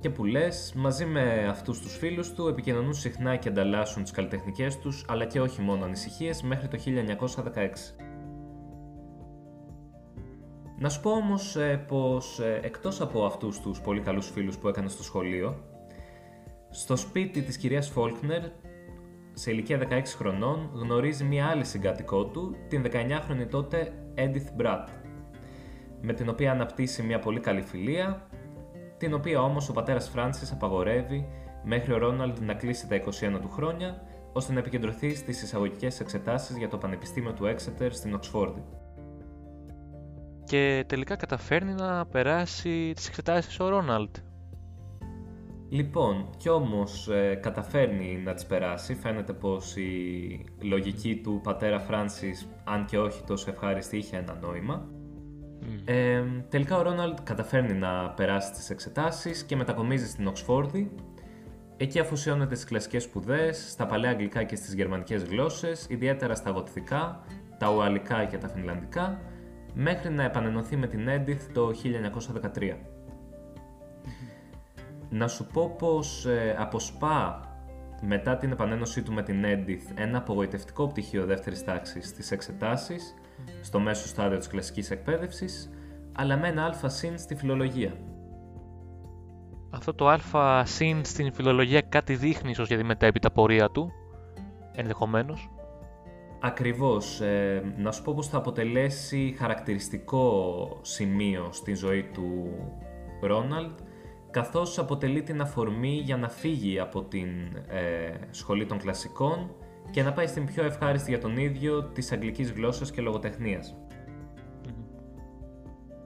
Και 0.00 0.10
που 0.10 0.24
λες, 0.24 0.72
μαζί 0.76 1.04
με 1.04 1.46
αυτούς 1.48 1.80
τους 1.80 1.96
φίλους 1.96 2.32
του 2.32 2.48
επικοινωνούν 2.48 2.94
συχνά 2.94 3.36
και 3.36 3.48
ανταλλάσσουν 3.48 4.02
τις 4.02 4.12
καλλιτεχνικές 4.12 4.78
τους, 4.78 5.04
αλλά 5.08 5.24
και 5.24 5.40
όχι 5.40 5.60
μόνο 5.60 5.84
ανησυχίες, 5.84 6.42
μέχρι 6.42 6.68
το 6.68 6.76
1916. 6.76 7.94
Να 10.78 10.88
σου 10.88 11.00
πω 11.00 11.10
όμως 11.10 11.56
ε, 11.56 11.84
πως 11.88 12.40
ε, 12.40 12.60
εκτός 12.62 13.00
από 13.00 13.24
αυτούς 13.24 13.60
τους 13.60 13.80
πολύ 13.80 14.00
καλούς 14.00 14.30
φίλους 14.30 14.58
που 14.58 14.68
έκανε 14.68 14.88
στο 14.88 15.02
σχολείο, 15.02 15.62
στο 16.70 16.96
σπίτι 16.96 17.42
της 17.42 17.56
κυρίας 17.56 17.88
Φόλκνερ, 17.88 18.42
σε 19.32 19.50
ηλικία 19.50 19.88
16 19.90 20.02
χρονών, 20.16 20.70
γνωρίζει 20.72 21.24
μια 21.24 21.46
άλλη 21.46 21.64
συγκάτοικό 21.64 22.24
του, 22.24 22.56
την 22.68 22.84
19χρονη 22.86 23.46
τότε 23.50 23.92
Edith 24.14 24.62
Bratt. 24.62 24.86
με 26.00 26.12
την 26.12 26.28
οποία 26.28 26.50
αναπτύσσει 26.52 27.02
μια 27.02 27.18
πολύ 27.18 27.40
καλή 27.40 27.62
φιλία, 27.62 28.28
την 28.96 29.14
οποία 29.14 29.40
όμως 29.42 29.68
ο 29.68 29.72
πατέρας 29.72 30.08
Φράνσις 30.08 30.52
απαγορεύει 30.52 31.28
μέχρι 31.64 31.92
ο 31.92 31.98
Ρόναλντ 31.98 32.38
να 32.38 32.54
κλείσει 32.54 32.88
τα 32.88 32.96
21 32.96 33.40
του 33.40 33.50
χρόνια, 33.50 34.02
ώστε 34.32 34.52
να 34.52 34.58
επικεντρωθεί 34.58 35.14
στις 35.14 35.42
εισαγωγικές 35.42 36.00
εξετάσεις 36.00 36.56
για 36.56 36.68
το 36.68 36.78
Πανεπιστήμιο 36.78 37.32
του 37.32 37.46
Έξετερ 37.46 37.92
στην 37.92 38.14
Οξφόρδη. 38.14 38.64
Και 40.54 40.84
τελικά 40.86 41.16
καταφέρνει 41.16 41.72
να 41.72 42.06
περάσει 42.06 42.92
τις 42.94 43.08
εξετάσεις 43.08 43.60
ο 43.60 43.68
Ρόναλντ. 43.68 44.16
Λοιπόν, 45.68 46.30
κι 46.36 46.48
όμως 46.48 47.08
ε, 47.08 47.34
καταφέρνει 47.42 48.22
να 48.24 48.34
τις 48.34 48.46
περάσει. 48.46 48.94
Φαίνεται 48.94 49.32
πως 49.32 49.76
η 49.76 50.44
λογική 50.62 51.16
του 51.16 51.40
πατέρα 51.42 51.80
Φράνσις, 51.80 52.48
αν 52.64 52.84
και 52.84 52.98
όχι 52.98 53.22
τόσο 53.26 53.50
ευχάριστη, 53.50 53.96
είχε 53.96 54.16
ένα 54.16 54.38
νόημα. 54.40 54.88
Ε, 55.84 56.22
τελικά 56.48 56.76
ο 56.76 56.82
Ρόναλντ 56.82 57.18
καταφέρνει 57.22 57.72
να 57.72 58.10
περάσει 58.10 58.52
τις 58.52 58.70
εξετάσεις 58.70 59.42
και 59.42 59.56
μετακομίζει 59.56 60.08
στην 60.08 60.26
Οξφόρδη. 60.26 60.94
Εκεί 61.76 61.98
αφοσιώνεται 61.98 62.54
στις 62.54 62.66
κλασικές 62.68 63.02
σπουδές, 63.02 63.70
στα 63.70 63.86
παλαιά 63.86 64.10
αγγλικά 64.10 64.42
και 64.42 64.56
στις 64.56 64.74
γερμανικές 64.74 65.22
γλώσσες, 65.22 65.86
ιδιαίτερα 65.88 66.34
στα 66.34 66.50
γοτθικά, 66.50 67.24
τα 67.58 67.70
ουαλικά 67.70 68.24
και 68.24 68.38
τα 68.38 68.48
φινλανδικά, 68.48 69.20
μέχρι 69.74 70.10
να 70.10 70.22
επανενωθεί 70.22 70.76
με 70.76 70.86
την 70.86 71.08
Έντιθ 71.08 71.52
το 71.52 71.70
1913. 72.54 72.76
Να 75.10 75.28
σου 75.28 75.46
πω 75.46 75.74
πως 75.78 76.26
ε, 76.26 76.56
αποσπά 76.58 77.48
μετά 78.00 78.36
την 78.36 78.52
επανένωσή 78.52 79.02
του 79.02 79.12
με 79.12 79.22
την 79.22 79.44
Έντιθ 79.44 79.90
ένα 79.94 80.18
απογοητευτικό 80.18 80.86
πτυχίο 80.86 81.24
δεύτερης 81.24 81.64
τάξης 81.64 82.08
στις 82.08 82.30
εξετάσεις, 82.30 83.14
στο 83.62 83.80
μέσο 83.80 84.06
στάδιο 84.06 84.38
της 84.38 84.46
κλασικής 84.46 84.90
εκπαίδευσης, 84.90 85.70
αλλά 86.12 86.36
με 86.36 86.48
ένα 86.48 86.64
αλφα 86.64 86.88
συν 86.88 87.18
στη 87.18 87.34
φιλολογία. 87.34 87.92
Αυτό 89.70 89.94
το 89.94 90.08
αλφα 90.08 90.64
συν 90.64 91.04
στην 91.04 91.32
φιλολογία 91.32 91.80
κάτι 91.80 92.16
δείχνει 92.16 92.50
ίσως 92.50 92.68
για 92.68 92.76
τη 92.76 92.84
μετέπειτα 92.84 93.30
πορεία 93.30 93.70
του, 93.70 93.92
ενδεχομένως. 94.72 95.48
Ακριβώς. 96.46 97.20
Ε, 97.20 97.62
να 97.76 97.92
σου 97.92 98.02
πω 98.02 98.12
πως 98.14 98.28
θα 98.28 98.36
αποτελέσει 98.36 99.34
χαρακτηριστικό 99.38 100.78
σημείο 100.82 101.48
στη 101.52 101.74
ζωή 101.74 102.02
του 102.02 102.50
Ρόναλντ, 103.20 103.78
καθώς 104.30 104.78
αποτελεί 104.78 105.22
την 105.22 105.40
αφορμή 105.40 106.00
για 106.04 106.16
να 106.16 106.28
φύγει 106.28 106.78
από 106.78 107.02
την 107.02 107.28
ε, 107.68 108.10
σχολή 108.30 108.66
των 108.66 108.78
κλασικών 108.78 109.50
και 109.90 110.02
να 110.02 110.12
πάει 110.12 110.26
στην 110.26 110.46
πιο 110.46 110.64
ευχάριστη 110.64 111.10
για 111.10 111.20
τον 111.20 111.36
ίδιο 111.36 111.84
της 111.84 112.12
αγγλικής 112.12 112.50
γλώσσας 112.50 112.90
και 112.90 113.00
λογοτεχνίας. 113.00 113.76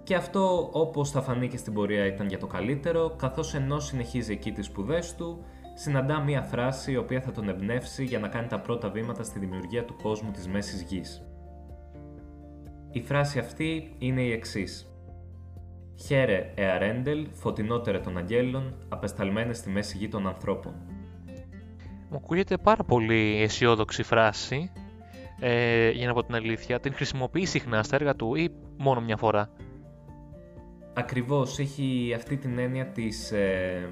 Και 0.02 0.14
αυτό 0.14 0.68
όπως 0.72 1.10
θα 1.10 1.22
φανεί 1.22 1.48
και 1.48 1.56
στην 1.56 1.72
πορεία 1.72 2.06
ήταν 2.06 2.28
για 2.28 2.38
το 2.38 2.46
καλύτερο, 2.46 3.14
καθώς 3.18 3.54
ενώ 3.54 3.80
συνεχίζει 3.80 4.32
εκεί 4.32 4.52
τις 4.52 4.66
σπουδές 4.66 5.14
του, 5.14 5.44
συναντά 5.80 6.20
μία 6.20 6.42
φράση 6.42 6.92
η 6.92 6.96
οποία 6.96 7.20
θα 7.20 7.32
τον 7.32 7.48
εμπνεύσει 7.48 8.04
για 8.04 8.18
να 8.18 8.28
κάνει 8.28 8.46
τα 8.46 8.60
πρώτα 8.60 8.90
βήματα 8.90 9.22
στη 9.22 9.38
δημιουργία 9.38 9.84
του 9.84 9.96
κόσμου 10.02 10.30
της 10.30 10.48
Μέσης 10.48 10.82
Γης. 10.82 11.22
Η 12.90 13.00
φράση 13.00 13.38
αυτή 13.38 13.94
είναι 13.98 14.22
η 14.22 14.32
εξής. 14.32 14.92
«Χαίρε, 16.06 16.52
εαρέντελ, 16.54 17.28
φωτεινότερε 17.32 17.98
των 17.98 18.16
αγγέλων, 18.16 18.74
απεσταλμένε 18.88 19.52
στη 19.52 19.70
μέση 19.70 19.96
γη 19.96 20.08
των 20.08 20.26
ανθρώπων». 20.26 20.74
Μου 22.10 22.16
ακούγεται 22.16 22.56
πάρα 22.56 22.84
πολύ 22.84 23.42
αισιόδοξη 23.42 24.02
φράση, 24.02 24.70
ε, 25.40 25.90
για 25.90 26.06
να 26.06 26.14
πω 26.14 26.24
την 26.24 26.34
αλήθεια. 26.34 26.80
Την 26.80 26.94
χρησιμοποιεί 26.94 27.44
συχνά 27.44 27.82
στα 27.82 27.96
έργα 27.96 28.16
του 28.16 28.34
ή 28.34 28.50
μόνο 28.76 29.00
μια 29.00 29.16
φορά; 29.16 29.50
Ακριβώς, 30.98 31.58
έχει 31.58 32.12
αυτή 32.16 32.36
την 32.36 32.58
έννοια 32.58 32.86
της 32.86 33.32
ε, 33.32 33.88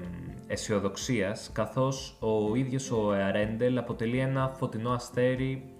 αισιοδοξίας, 0.47 1.49
καθώς 1.53 2.17
ο 2.19 2.55
ίδιος 2.55 2.91
ο 2.91 3.13
Εαρέντελ 3.13 3.77
αποτελεί 3.77 4.19
ένα 4.19 4.47
φωτεινό 4.47 4.89
αστέρι 4.91 5.77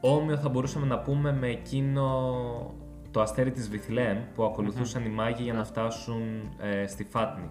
όμοιο 0.00 0.36
θα 0.36 0.48
μπορούσαμε 0.48 0.86
να 0.86 0.98
πούμε 0.98 1.32
με 1.32 1.48
εκείνο 1.48 2.74
το 3.10 3.20
αστέρι 3.20 3.50
της 3.50 3.68
Βιθλέμ 3.68 4.18
που 4.34 4.44
ακολουθουσαν 4.44 5.04
οι 5.04 5.08
μάγοι 5.08 5.42
για 5.42 5.52
να 5.52 5.64
φτάσουν 5.64 6.22
ε, 6.60 6.86
στη 6.86 7.04
Φάτνη. 7.04 7.50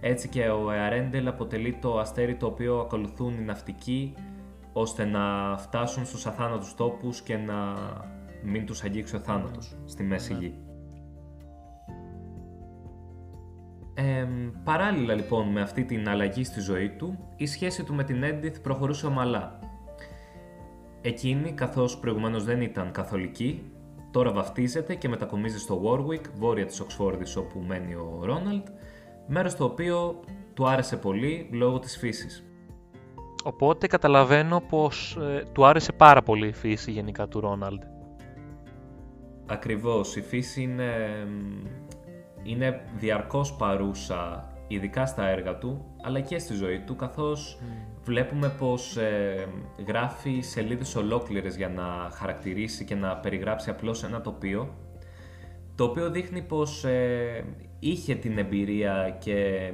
Έτσι 0.00 0.28
και 0.28 0.48
ο 0.48 0.70
Εαρέντελ 0.70 1.28
αποτελεί 1.28 1.78
το 1.80 1.98
αστέρι 1.98 2.36
το 2.36 2.46
οποίο 2.46 2.78
ακολουθούν 2.78 3.38
οι 3.38 3.42
ναυτικοί 3.42 4.14
ώστε 4.72 5.04
να 5.04 5.56
φτάσουν 5.56 6.04
στους 6.06 6.26
αθάνατους 6.26 6.74
τόπους 6.74 7.20
και 7.20 7.36
να 7.36 7.74
μην 8.42 8.66
τους 8.66 8.82
αγγίξει 8.82 9.16
ο 9.16 9.18
θάνατος 9.18 9.76
στη 9.84 10.02
Μέση 10.02 10.34
Γη. 10.34 10.69
Παράλληλα 14.64 15.14
λοιπόν 15.14 15.48
με 15.48 15.60
αυτή 15.60 15.84
την 15.84 16.08
αλλαγή 16.08 16.44
στη 16.44 16.60
ζωή 16.60 16.90
του, 16.90 17.18
η 17.36 17.46
σχέση 17.46 17.84
του 17.84 17.94
με 17.94 18.04
την 18.04 18.22
Έντιθ 18.22 18.60
προχωρούσε 18.60 19.06
ομαλά. 19.06 19.58
Εκείνη, 21.00 21.52
καθώς 21.52 21.98
προηγουμένως 21.98 22.44
δεν 22.44 22.60
ήταν 22.60 22.92
καθολική, 22.92 23.72
τώρα 24.10 24.32
βαφτίζεται 24.32 24.94
και 24.94 25.08
μετακομίζει 25.08 25.58
στο 25.58 25.82
Warwick, 25.84 26.24
βόρεια 26.38 26.66
της 26.66 26.80
Οξφόρδης 26.80 27.36
όπου 27.36 27.58
μένει 27.66 27.94
ο 27.94 28.20
Ρόναλντ, 28.22 28.66
μέρος 29.26 29.54
το 29.56 29.64
οποίο 29.64 30.20
του 30.54 30.68
άρεσε 30.68 30.96
πολύ 30.96 31.48
λόγω 31.52 31.78
της 31.78 31.96
φύσης. 31.96 32.44
Οπότε 33.44 33.86
καταλαβαίνω 33.86 34.60
πως 34.60 35.16
ε, 35.20 35.42
του 35.52 35.66
άρεσε 35.66 35.92
πάρα 35.92 36.22
πολύ 36.22 36.46
η 36.46 36.52
φύση 36.52 36.90
γενικά 36.90 37.28
του 37.28 37.40
Ρόναλντ. 37.40 37.82
Ακριβώς, 39.46 40.16
η 40.16 40.22
φύση 40.22 40.62
είναι 40.62 40.92
είναι 42.42 42.80
διαρκώς 42.98 43.52
παρούσα 43.52 44.50
ειδικά 44.68 45.06
στα 45.06 45.28
έργα 45.28 45.58
του, 45.58 45.84
αλλά 46.02 46.20
και 46.20 46.38
στη 46.38 46.54
ζωή 46.54 46.80
του, 46.80 46.96
καθώς 46.96 47.58
βλέπουμε 48.04 48.48
πως 48.48 48.96
ε, 48.96 49.46
γράφει 49.86 50.40
σελίδες 50.40 50.96
ολόκληρες 50.96 51.56
για 51.56 51.68
να 51.68 52.10
χαρακτηρίσει 52.12 52.84
και 52.84 52.94
να 52.94 53.16
περιγράψει 53.16 53.70
απλώς 53.70 54.04
ένα 54.04 54.20
τοπίο, 54.20 54.74
το 55.74 55.84
οποίο 55.84 56.10
δείχνει 56.10 56.42
πως 56.42 56.84
ε, 56.84 57.44
είχε 57.78 58.14
την 58.14 58.38
εμπειρία 58.38 59.16
και 59.20 59.70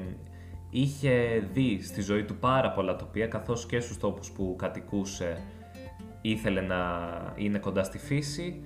είχε 0.71 1.45
δει 1.53 1.83
στη 1.83 2.01
ζωή 2.01 2.25
του 2.25 2.37
πάρα 2.37 2.71
πολλά 2.71 2.97
τοπία, 2.97 3.27
καθώς 3.27 3.67
και 3.67 3.81
στους 3.81 3.99
τόπους 3.99 4.31
που 4.31 4.57
κατοικούσε 4.59 5.43
ήθελε 6.21 6.61
να 6.61 6.79
είναι 7.37 7.59
κοντά 7.59 7.83
στη 7.83 7.99
φύση, 7.99 8.63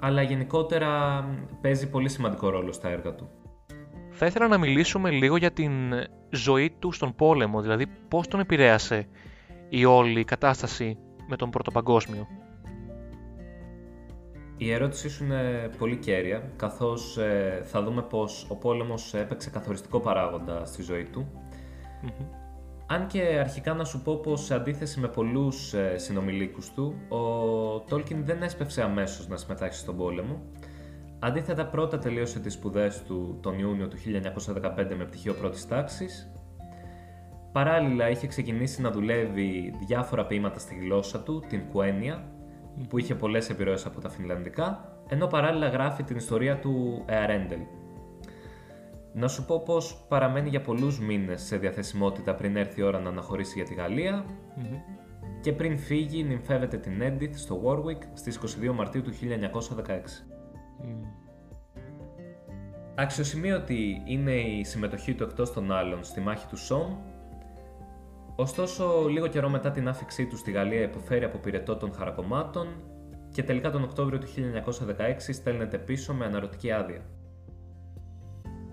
αλλά 0.00 0.22
γενικότερα 0.22 1.24
παίζει 1.60 1.90
πολύ 1.90 2.08
σημαντικό 2.08 2.48
ρόλο 2.48 2.72
στα 2.72 2.88
έργα 2.88 3.14
του. 3.14 3.28
Θα 4.20 4.26
ήθελα 4.26 4.48
να 4.48 4.58
μιλήσουμε 4.58 5.10
λίγο 5.10 5.36
για 5.36 5.50
την 5.50 5.72
ζωή 6.30 6.70
του 6.78 6.92
στον 6.92 7.14
πόλεμο, 7.14 7.60
δηλαδή 7.60 7.86
πώς 8.08 8.28
τον 8.28 8.40
επηρέασε 8.40 9.08
η 9.68 9.84
όλη 9.84 10.24
κατάσταση 10.24 10.98
με 11.28 11.36
τον 11.36 11.50
Πρώτο 11.50 11.70
Παγκόσμιο. 11.70 12.26
Η 14.56 14.72
ερώτησή 14.72 15.08
σου 15.08 15.24
είναι 15.24 15.70
πολύ 15.78 15.96
κέρια, 15.96 16.52
καθώς 16.56 17.16
ε, 17.16 17.62
θα 17.64 17.82
δούμε 17.82 18.02
πως 18.02 18.46
ο 18.50 18.56
πόλεμος 18.56 19.14
έπαιξε 19.14 19.50
καθοριστικό 19.50 20.00
παράγοντα 20.00 20.64
στη 20.64 20.82
ζωή 20.82 21.04
του. 21.04 21.26
Αν 22.86 23.06
και 23.06 23.20
αρχικά 23.22 23.74
να 23.74 23.84
σου 23.84 24.02
πω 24.02 24.16
πως 24.16 24.44
σε 24.44 24.54
αντίθεση 24.54 25.00
με 25.00 25.08
πολλούς 25.08 25.72
ε, 25.72 25.98
συνομιλίκους 25.98 26.72
του, 26.72 26.94
ο 27.08 27.18
Τόλκιν 27.80 28.24
δεν 28.24 28.42
έσπευσε 28.42 28.82
αμέσως 28.82 29.28
να 29.28 29.36
συμμετάσχει 29.36 29.80
στον 29.80 29.96
πόλεμο, 29.96 30.42
Αντίθετα, 31.20 31.66
πρώτα 31.66 31.98
τελείωσε 31.98 32.40
τις 32.40 32.52
σπουδές 32.52 33.02
του 33.02 33.38
τον 33.42 33.58
Ιούνιο 33.58 33.88
του 33.88 33.96
1915 33.96 34.94
με 34.96 35.04
πτυχίο 35.04 35.34
πρώτης 35.34 35.66
τάξης. 35.66 36.32
Παράλληλα, 37.52 38.10
είχε 38.10 38.26
ξεκινήσει 38.26 38.80
να 38.80 38.90
δουλεύει 38.90 39.74
διάφορα 39.86 40.26
ποίηματα 40.26 40.58
στη 40.58 40.74
γλώσσα 40.74 41.20
του, 41.22 41.44
την 41.48 41.68
Κουένια, 41.72 42.24
που 42.88 42.98
είχε 42.98 43.14
πολλές 43.14 43.50
επιρροές 43.50 43.86
από 43.86 44.00
τα 44.00 44.08
φινλανδικά, 44.08 44.98
ενώ 45.08 45.26
παράλληλα 45.26 45.68
γράφει 45.68 46.02
την 46.02 46.16
ιστορία 46.16 46.58
του 46.58 47.04
Εαρέντελ. 47.06 47.60
Να 49.12 49.28
σου 49.28 49.44
πω 49.44 49.62
πως 49.62 50.04
παραμένει 50.08 50.48
για 50.48 50.60
πολλούς 50.60 51.00
μήνες 51.00 51.42
σε 51.42 51.56
διαθεσιμότητα 51.56 52.34
πριν 52.34 52.56
έρθει 52.56 52.80
η 52.80 52.82
ώρα 52.82 52.98
να 52.98 53.08
αναχωρήσει 53.08 53.52
για 53.56 53.64
τη 53.64 53.74
γαλλια 53.74 54.24
και 55.40 55.52
πριν 55.52 55.78
φύγει 55.78 56.22
νυμφεύεται 56.22 56.76
την 56.76 57.00
Έντιθ 57.00 57.38
στο 57.38 57.62
Warwick 57.64 58.02
στις 58.12 58.40
22 58.62 58.72
Μαρτίου 58.74 59.02
του 59.02 59.12
1916. 59.12 60.37
Αξιοσημείωτη 62.94 64.02
είναι 64.06 64.32
η 64.32 64.64
συμμετοχή 64.64 65.14
του 65.14 65.22
εκτός 65.22 65.52
των 65.52 65.72
άλλων 65.72 66.04
στη 66.04 66.20
μάχη 66.20 66.46
του 66.46 66.56
Σόμ, 66.56 66.96
ωστόσο 68.36 69.08
λίγο 69.08 69.26
καιρό 69.26 69.48
μετά 69.48 69.70
την 69.70 69.88
άφηξή 69.88 70.26
του 70.26 70.36
στη 70.36 70.50
Γαλλία 70.50 70.82
υποφέρει 70.82 71.24
από 71.24 71.38
πυρετό 71.38 71.76
των 71.76 71.92
χαρακομμάτων 71.92 72.68
και 73.32 73.42
τελικά 73.42 73.70
τον 73.70 73.82
Οκτώβριο 73.82 74.18
του 74.18 74.26
1916 74.96 75.14
στέλνεται 75.18 75.78
πίσω 75.78 76.14
με 76.14 76.24
αναρωτική 76.24 76.72
άδεια. 76.72 77.02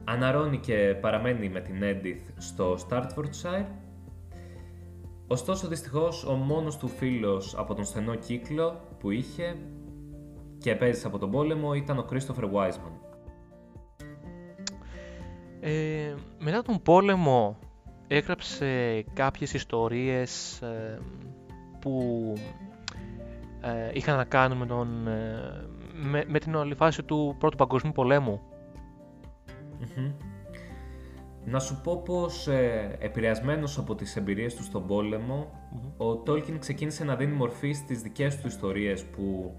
Αναρώνει 0.03 0.57
και 0.57 0.97
παραμένει 1.01 1.49
με 1.49 1.59
την 1.59 1.83
Έντιθ 1.83 2.29
στο 2.37 2.77
Στάρτφορντσάιρ, 2.77 3.65
ωστόσο 5.27 5.67
δυστυχώς 5.67 6.25
ο 6.25 6.33
μόνος 6.33 6.77
του 6.77 6.87
φίλος 6.87 7.55
από 7.57 7.73
τον 7.73 7.85
στενό 7.85 8.15
κύκλο 8.15 8.81
που 8.99 9.11
είχε 9.11 9.57
και 10.65 10.71
επέζησε 10.71 11.07
από 11.07 11.17
τον 11.17 11.31
πόλεμο 11.31 11.73
ήταν 11.73 11.97
ο 11.97 12.05
Christopher 12.11 12.43
Wiseman. 12.43 12.91
Ε, 15.59 16.13
μετά 16.39 16.61
τον 16.61 16.81
πόλεμο 16.81 17.57
έγραψε 18.07 19.01
κάποιες 19.13 19.53
ιστορίες 19.53 20.61
ε, 20.61 20.99
που 21.79 22.33
ε, 23.61 23.89
είχαν 23.93 24.17
να 24.17 24.23
κάνουν 24.23 24.57
με, 24.57 24.65
τον, 24.65 25.07
ε, 25.07 25.67
με, 25.93 26.23
με 26.27 26.39
την 26.39 26.55
όλη 26.55 26.75
φάση 26.75 27.03
του 27.03 27.35
Πρώτου 27.39 27.57
Παγκοσμίου 27.57 27.91
Πολέμου. 27.91 28.41
Να 31.45 31.59
σου 31.59 31.81
πω 31.83 32.01
πως 32.01 32.47
ε, 32.47 32.97
επηρεασμένος 32.99 33.77
από 33.77 33.95
τις 33.95 34.15
εμπειρίες 34.15 34.55
του 34.55 34.63
στον 34.63 34.87
πολεμο 34.87 35.49
ο 35.97 36.15
Τόλκιν 36.15 36.59
ξεκίνησε 36.59 37.03
να 37.03 37.15
δίνει 37.15 37.33
μορφή 37.33 37.73
στις 37.73 38.01
δικές 38.01 38.37
του 38.41 38.47
ιστορίες 38.47 39.05
που 39.05 39.55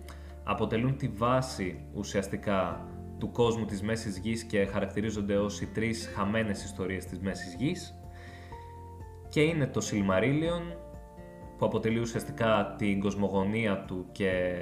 αποτελούν 0.49 0.97
τη 0.97 1.09
βάση 1.09 1.85
ουσιαστικά 1.95 2.87
του 3.19 3.31
κόσμου 3.31 3.65
της 3.65 3.83
Μέσης 3.83 4.19
Γης 4.19 4.45
και 4.45 4.65
χαρακτηρίζονται 4.65 5.37
ως 5.37 5.61
οι 5.61 5.67
τρεις 5.67 6.11
χαμένες 6.15 6.65
ιστορίες 6.65 7.05
της 7.05 7.19
Μέσης 7.21 7.55
Γης. 7.55 7.95
Και 9.29 9.41
είναι 9.41 9.67
το 9.67 9.81
Silmarillion 9.91 10.77
που 11.59 11.67
αποτελεί 11.67 11.99
ουσιαστικά 11.99 12.75
την 12.79 13.01
κοσμογονία 13.01 13.85
του 13.85 14.07
και 14.13 14.53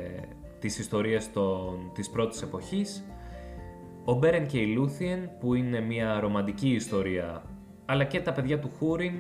τις 0.59 0.79
ιστορίες 0.79 1.33
των, 1.33 1.91
της 1.95 2.11
πρώτης 2.11 2.43
εποχής. 2.43 3.05
Ο 4.05 4.15
Μπέρεν 4.15 4.47
και 4.47 4.59
η 4.59 4.67
Λούθιεν 4.67 5.31
που 5.41 5.55
είναι 5.55 5.81
μια 5.81 6.21
ρομαντική 6.21 6.69
ιστορία 6.69 7.43
αλλά 7.85 8.05
και 8.05 8.21
τα 8.21 8.33
παιδιά 8.33 8.59
του 8.59 8.71
Χούριν 8.79 9.15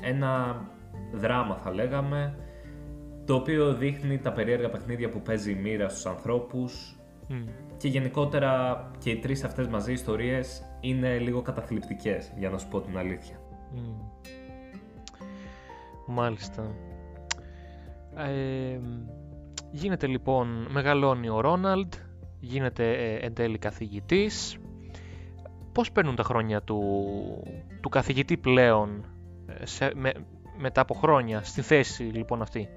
ένα 0.00 0.62
δράμα 1.12 1.56
θα 1.56 1.70
λέγαμε 1.74 2.38
το 3.26 3.34
οποίο 3.34 3.74
δείχνει 3.74 4.18
τα 4.18 4.32
περίεργα 4.32 4.70
παιχνίδια 4.70 5.08
που 5.08 5.22
παίζει 5.22 5.50
η 5.50 5.54
μοίρα 5.54 5.88
στους 5.88 6.06
ανθρώπους 6.06 6.96
και 7.76 7.88
γενικότερα 7.88 8.84
και 8.98 9.10
οι 9.10 9.16
τρεις 9.16 9.44
αυτές 9.44 9.66
μαζί 9.66 9.92
ιστορίες 9.92 10.62
είναι 10.80 11.18
λίγο 11.18 11.42
καταθλιπτικές 11.42 12.32
για 12.38 12.50
να 12.50 12.58
σου 12.58 12.68
πω 12.68 12.80
την 12.80 12.98
αλήθεια. 12.98 13.40
Μάλιστα. 16.06 16.74
Ε, 18.16 18.80
γίνεται 19.70 20.06
λοιπόν, 20.06 20.66
μεγαλώνει 20.70 21.28
ο 21.28 21.40
Ρόναλντ, 21.40 21.92
γίνεται 22.40 22.92
ε, 22.92 23.14
εν 23.14 23.34
τέλει 23.34 23.58
καθηγητής. 23.58 24.56
Πώς 25.72 25.92
παίρνουν 25.92 26.16
τα 26.16 26.22
χρόνια 26.22 26.62
του, 26.62 26.82
του 27.80 27.88
καθηγητή 27.88 28.36
πλέον 28.36 29.04
ε, 29.46 29.66
σε, 29.66 29.92
με, 29.94 30.12
μετά 30.58 30.80
από 30.80 30.94
χρόνια 30.94 31.42
στη 31.42 31.62
θέση 31.62 32.02
λοιπόν 32.02 32.42
αυτή; 32.42 32.68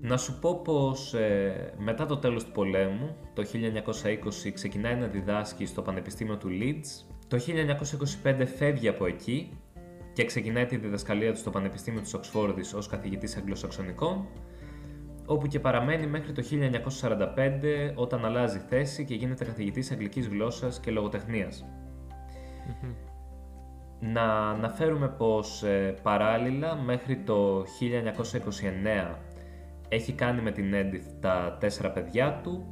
Να 0.00 0.16
σου 0.16 0.38
πω 0.38 0.60
πως 0.64 1.14
ε, 1.14 1.74
μετά 1.78 2.06
το 2.06 2.16
τέλος 2.16 2.44
του 2.44 2.50
πολέμου, 2.52 3.16
το 3.34 3.42
1920 4.46 4.50
ξεκινάει 4.54 4.94
να 4.94 5.06
διδάσκει 5.06 5.66
στο 5.66 5.82
Πανεπιστήμιο 5.82 6.36
του 6.36 6.48
Leeds. 6.48 7.14
Το 7.28 7.38
1925 8.22 8.46
φεύγει 8.56 8.88
από 8.88 9.06
εκεί 9.06 9.58
και 10.12 10.24
ξεκινάει 10.24 10.66
τη 10.66 10.76
διδασκαλία 10.76 11.32
του 11.32 11.38
στο 11.38 11.50
Πανεπιστήμιο 11.50 12.00
της 12.00 12.14
Οξφόρδης 12.14 12.74
ως 12.74 12.86
καθηγητής 12.86 13.36
αγγλοσαξονικών, 13.36 14.26
όπου 15.26 15.46
και 15.46 15.60
παραμένει 15.60 16.06
μέχρι 16.06 16.32
το 16.32 16.42
1945 17.02 17.92
όταν 17.94 18.24
αλλάζει 18.24 18.58
θέση 18.68 19.04
και 19.04 19.14
γίνεται 19.14 19.44
καθηγητής 19.44 19.90
αγγλικής 19.90 20.28
γλώσσας 20.28 20.80
και 20.80 20.90
λογοτεχνιας 20.90 21.64
Να 24.00 24.50
αναφέρουμε 24.50 25.08
πως 25.08 25.62
ε, 25.62 25.94
παράλληλα 26.02 26.74
μέχρι 26.74 27.16
το 27.16 27.60
1929 27.60 29.16
έχει 29.88 30.12
κάνει 30.12 30.40
με 30.40 30.50
την 30.50 30.72
Edith 30.74 31.12
τα 31.20 31.56
τέσσερα 31.60 31.90
παιδιά 31.90 32.40
του, 32.42 32.66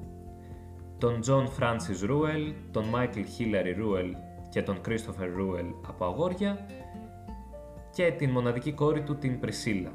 τον 0.99 1.20
John 1.26 1.44
Francis 1.60 2.10
Ruel, 2.10 2.54
τον 2.71 2.84
Michael 2.95 3.25
Hillary 3.38 3.76
Ruel 3.80 4.12
και 4.49 4.62
τον 4.62 4.80
Christopher 4.88 5.40
Ruel 5.40 5.75
από 5.88 6.04
αγόρια 6.04 6.67
και 7.90 8.12
την 8.12 8.30
μοναδική 8.30 8.73
κόρη 8.73 9.02
του 9.02 9.17
την 9.17 9.40
Πρισίλα. 9.40 9.93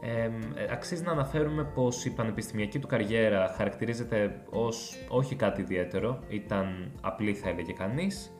Ε, 0.00 0.30
αξίζει 0.72 1.02
να 1.02 1.12
αναφέρουμε 1.12 1.64
πως 1.64 2.04
η 2.04 2.10
πανεπιστημιακή 2.10 2.78
του 2.78 2.86
καριέρα 2.86 3.54
χαρακτηρίζεται 3.56 4.42
ως 4.50 4.96
όχι 5.08 5.34
κάτι 5.34 5.60
ιδιαίτερο, 5.60 6.18
ήταν 6.28 6.92
απλή 7.00 7.34
θα 7.34 7.48
έλεγε 7.48 7.72
κανείς 7.72 8.36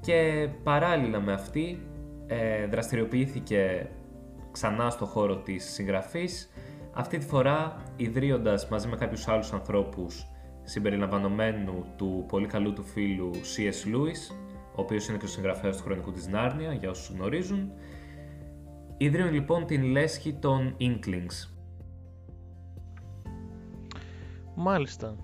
και 0.00 0.48
παράλληλα 0.62 1.20
με 1.20 1.32
αυτή 1.32 1.86
ε, 2.26 2.66
δραστηριοποιήθηκε 2.66 3.90
ξανά 4.52 4.90
στο 4.90 5.06
χώρο 5.06 5.36
της 5.36 5.72
συγγραφής, 5.72 6.50
αυτή 6.92 7.18
τη 7.18 7.26
φορά 7.26 7.82
ιδρύοντας 7.96 8.68
μαζί 8.68 8.88
με 8.88 8.96
κάποιους 8.96 9.28
άλλους 9.28 9.52
ανθρώπους 9.52 10.26
συμπεριλαμβανομένου 10.64 11.84
του 11.96 12.24
πολύ 12.28 12.46
καλού 12.46 12.72
του 12.72 12.82
φίλου 12.84 13.30
C.S. 13.34 13.94
Lewis, 13.94 14.34
ο 14.74 14.80
οποίος 14.82 15.08
είναι 15.08 15.18
και 15.18 15.24
ο 15.24 15.28
συγγραφέας 15.28 15.76
του 15.76 15.82
Χρονικού 15.82 16.12
της 16.12 16.26
Νάρνια, 16.26 16.72
για 16.72 16.90
όσους 16.90 17.14
γνωρίζουν, 17.16 17.72
ιδρύουν 18.96 19.32
λοιπόν 19.32 19.66
την 19.66 19.82
λέσχη 19.82 20.34
των 20.34 20.76
Inklings. 20.80 21.48
Μάλιστα. 24.54 25.16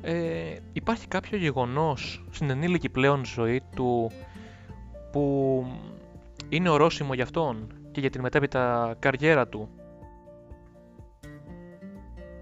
Ε, 0.00 0.56
υπάρχει 0.72 1.08
κάποιο 1.08 1.38
γεγονός 1.38 2.24
στην 2.30 2.50
ενήλικη 2.50 2.88
πλέον 2.88 3.24
ζωή 3.24 3.62
του 3.74 4.10
που 5.12 5.66
είναι 6.48 6.68
ορόσημο 6.68 7.14
για 7.14 7.24
αυτόν; 7.24 7.81
Και 7.92 8.00
για 8.00 8.10
την 8.10 8.20
μετέπειτα 8.20 8.96
καριέρα 8.98 9.48
του. 9.48 9.68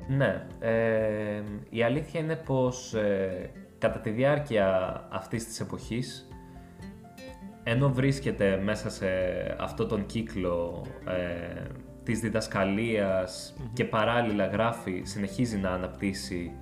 Ναι, 0.09 0.47
ε, 0.59 1.43
η 1.71 1.83
αλήθεια 1.83 2.21
είναι 2.21 2.37
πως 2.37 2.95
ε, 2.95 3.51
κατά 3.79 3.99
τη 3.99 4.11
διάρκεια 4.11 5.01
αυτής 5.11 5.45
της 5.45 5.61
εποχής 5.61 6.29
ενώ 7.63 7.93
βρίσκεται 7.93 8.61
μέσα 8.65 8.91
σε 8.91 9.07
αυτό 9.59 9.87
τον 9.87 10.07
κύκλο 10.07 10.87
ε, 11.07 11.63
της 12.03 12.21
διδασκαλιας 12.21 13.55
και 13.73 13.85
παράλληλα 13.85 14.47
γράφει, 14.47 15.03
συνεχίζει 15.05 15.57
να 15.57 15.71
αναπτύσσει 15.71 16.53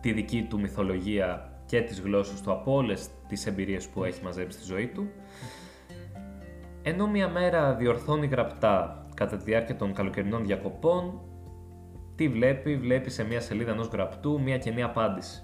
τη 0.00 0.12
δική 0.12 0.46
του 0.48 0.60
μυθολογία 0.60 1.52
και 1.66 1.80
τις 1.80 2.00
γλώσσες 2.00 2.40
του 2.40 2.52
από 2.52 2.74
όλες 2.74 3.08
τις 3.28 3.46
εμπειρίες 3.46 3.88
που 3.88 4.04
έχει 4.04 4.24
μαζέψει 4.24 4.58
στη 4.58 4.66
ζωή 4.66 4.86
του 4.86 5.10
ενώ 6.82 7.06
μια 7.06 7.28
μέρα 7.28 7.74
διορθώνει 7.74 8.26
γραπτά 8.26 9.06
κατά 9.14 9.36
τη 9.36 9.44
διάρκεια 9.44 9.76
των 9.76 9.92
καλοκαιρινών 9.92 10.46
διακοπών, 10.46 11.20
τι 12.14 12.28
βλέπει, 12.28 12.76
βλέπει 12.76 13.10
σε 13.10 13.24
μια 13.24 13.40
σελίδα 13.40 13.70
ενός 13.70 13.86
γραπτού 13.86 14.40
μια 14.40 14.58
κενή 14.58 14.82
απάντηση. 14.82 15.42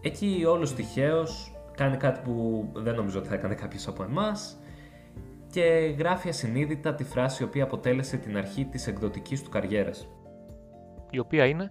Εκεί 0.00 0.44
όλος 0.48 0.74
τυχαίως 0.74 1.54
κάνει 1.76 1.96
κάτι 1.96 2.20
που 2.24 2.68
δεν 2.74 2.94
νομίζω 2.94 3.18
ότι 3.18 3.28
θα 3.28 3.34
έκανε 3.34 3.54
κάποιος 3.54 3.88
από 3.88 4.02
εμάς 4.02 4.58
και 5.50 5.94
γράφει 5.98 6.28
ασυνείδητα 6.28 6.94
τη 6.94 7.04
φράση 7.04 7.42
η 7.42 7.46
οποία 7.46 7.64
αποτέλεσε 7.64 8.16
την 8.16 8.36
αρχή 8.36 8.64
της 8.64 8.86
εκδοτικής 8.86 9.42
του 9.42 9.50
καριέρας. 9.50 10.08
Η 11.10 11.18
οποία 11.18 11.46
είναι; 11.46 11.70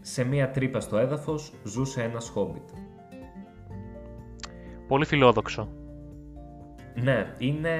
«Σε 0.00 0.24
μία 0.24 0.50
τρύπα 0.50 0.80
στο 0.80 0.96
έδαφος 0.98 1.52
ζούσε 1.64 2.02
ένας 2.02 2.28
χόμπιτ». 2.28 2.68
Πολύ 4.88 5.04
φιλόδοξο. 5.04 5.68
Ναι, 7.02 7.34
είναι, 7.38 7.70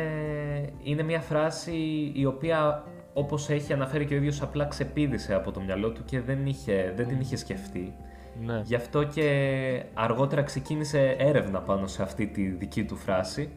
είναι 0.82 1.02
μια 1.02 1.20
φράση 1.20 2.12
η 2.14 2.24
οποία 2.24 2.84
όπως 3.12 3.50
έχει 3.50 3.72
αναφέρει 3.72 4.04
και 4.04 4.14
ο 4.14 4.16
ίδιος 4.16 4.42
απλά 4.42 4.64
ξεπίδησε 4.64 5.34
από 5.34 5.52
το 5.52 5.60
μυαλό 5.60 5.90
του 5.90 6.04
και 6.04 6.20
δεν, 6.20 6.46
είχε, 6.46 6.92
δεν 6.96 7.08
την 7.08 7.20
είχε 7.20 7.36
σκεφτεί. 7.36 7.94
Ναι. 8.40 8.60
Γι' 8.64 8.74
αυτό 8.74 9.04
και 9.04 9.82
αργότερα 9.94 10.42
ξεκίνησε 10.42 11.16
έρευνα 11.18 11.60
πάνω 11.60 11.86
σε 11.86 12.02
αυτή 12.02 12.26
τη 12.26 12.48
δική 12.48 12.84
του 12.84 12.96
φράση 12.96 13.50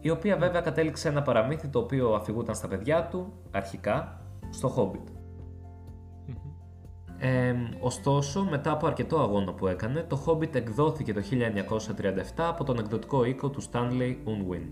η 0.00 0.10
οποία 0.10 0.36
βέβαια 0.36 0.60
κατέληξε 0.60 1.08
ένα 1.08 1.22
παραμύθι 1.22 1.68
το 1.68 1.78
οποίο 1.78 2.14
αφηγούταν 2.14 2.54
στα 2.54 2.68
παιδιά 2.68 3.04
του 3.04 3.32
αρχικά 3.50 4.20
στο 4.50 4.74
Hobbit. 4.76 5.15
Ε, 7.18 7.54
ωστόσο, 7.80 8.46
μετά 8.50 8.70
από 8.70 8.86
αρκετό 8.86 9.18
αγώνα 9.18 9.52
που 9.52 9.66
έκανε, 9.66 10.02
το 10.02 10.24
Hobbit 10.26 10.54
εκδόθηκε 10.54 11.12
το 11.12 11.22
1937 11.30 12.22
από 12.36 12.64
τον 12.64 12.78
εκδοτικό 12.78 13.24
οίκο 13.24 13.50
του 13.50 13.62
Stanley 13.62 14.16
Unwin. 14.24 14.62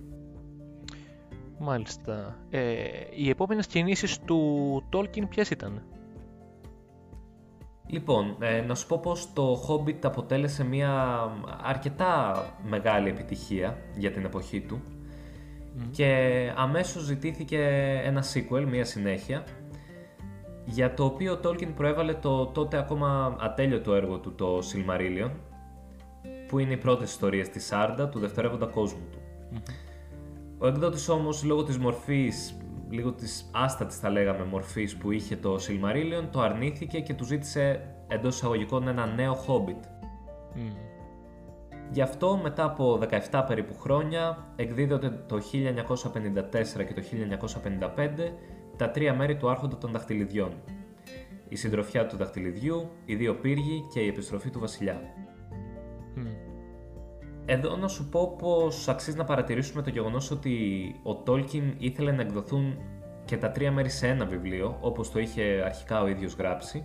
Μάλιστα. 1.58 2.36
Ε, 2.50 2.74
οι 3.16 3.28
επόμενες 3.28 3.66
κινήσεις 3.66 4.18
του 4.18 4.82
Tolkien 4.92 5.28
ποιες 5.28 5.50
ήταν; 5.50 5.82
Λοιπόν, 7.86 8.36
ε, 8.40 8.60
να 8.60 8.74
σου 8.74 8.86
πω 8.86 8.98
πως 8.98 9.32
το 9.32 9.64
Hobbit 9.68 10.04
αποτέλεσε 10.04 10.64
μια 10.64 11.22
αρκετά 11.62 12.44
μεγάλη 12.62 13.08
επιτυχία 13.08 13.78
για 13.96 14.10
την 14.10 14.24
εποχή 14.24 14.60
του 14.60 14.82
και 15.90 16.52
αμέσως 16.56 17.02
ζητήθηκε 17.02 17.58
ένα 18.04 18.24
sequel, 18.34 18.64
μια 18.68 18.84
συνέχεια 18.84 19.44
για 20.64 20.94
το 20.94 21.04
οποίο 21.04 21.32
ο 21.32 21.38
Tolkien 21.44 21.72
προέβαλε 21.76 22.14
το 22.14 22.46
τότε 22.46 22.78
ακόμα 22.78 23.36
ατέλειωτο 23.40 23.94
έργο 23.94 24.18
του, 24.18 24.34
το 24.34 24.58
Silmarillion, 24.58 25.30
που 26.48 26.58
είναι 26.58 26.72
οι 26.72 26.76
πρώτες 26.76 27.10
ιστορίες 27.10 27.48
της 27.48 27.66
Σάρντα 27.66 28.08
του 28.08 28.18
δευτερεύοντα 28.18 28.66
κόσμου 28.66 29.06
του. 29.12 29.18
Ο 30.58 30.66
εκδότης 30.66 31.08
όμως 31.08 31.44
λόγω 31.44 31.62
της 31.62 31.78
μορφής, 31.78 32.56
λίγο 32.90 33.12
της 33.12 33.50
άστατης 33.52 33.98
θα 33.98 34.10
λέγαμε 34.10 34.44
μορφής 34.44 34.96
που 34.96 35.10
είχε 35.10 35.36
το 35.36 35.54
Silmarillion, 35.54 36.28
το 36.30 36.40
αρνήθηκε 36.40 37.00
και 37.00 37.14
του 37.14 37.24
ζήτησε 37.24 37.88
εντός 38.08 38.34
εισαγωγικών 38.34 38.88
ένα 38.88 39.06
νέο 39.06 39.44
Hobbit. 39.46 39.80
Μμμ. 40.54 40.92
Γι' 41.90 42.02
αυτό 42.02 42.40
μετά 42.42 42.64
από 42.64 43.00
17 43.30 43.44
περίπου 43.46 43.78
χρόνια 43.78 44.46
εκδίδονται 44.56 45.10
το 45.26 45.36
1954 45.36 46.84
και 46.86 46.94
το 46.94 47.02
1955 47.02 48.32
τα 48.76 48.90
τρία 48.90 49.14
μέρη 49.14 49.36
του 49.36 49.50
Άρχοντα 49.50 49.78
των 49.78 49.92
Δαχτυλιδιών. 49.92 50.52
Η 51.48 51.56
συντροφιά 51.56 52.06
του 52.06 52.16
Δαχτυλιδιού, 52.16 52.88
οι 53.04 53.14
δύο 53.14 53.34
πύργοι 53.34 53.84
και 53.92 54.00
η 54.00 54.06
επιστροφή 54.06 54.50
του 54.50 54.60
βασιλιά. 54.60 55.00
Μμ. 56.14 56.26
Εδώ 57.46 57.76
να 57.76 57.88
σου 57.88 58.08
πω 58.08 58.36
πως 58.38 58.88
αξίζει 58.88 59.16
να 59.16 59.24
παρατηρήσουμε 59.24 59.82
το 59.82 59.90
γεγονός 59.90 60.30
ότι 60.30 60.56
ο 61.02 61.14
Τόλκιν 61.14 61.74
ήθελε 61.78 62.12
να 62.12 62.22
εκδοθούν 62.22 62.78
και 63.24 63.36
τα 63.36 63.50
τρία 63.50 63.72
μέρη 63.72 63.88
σε 63.88 64.08
ένα 64.08 64.24
βιβλίο, 64.24 64.78
όπως 64.80 65.10
το 65.10 65.18
είχε 65.18 65.62
αρχικά 65.64 66.02
ο 66.02 66.06
ίδιος 66.06 66.34
γράψει, 66.34 66.84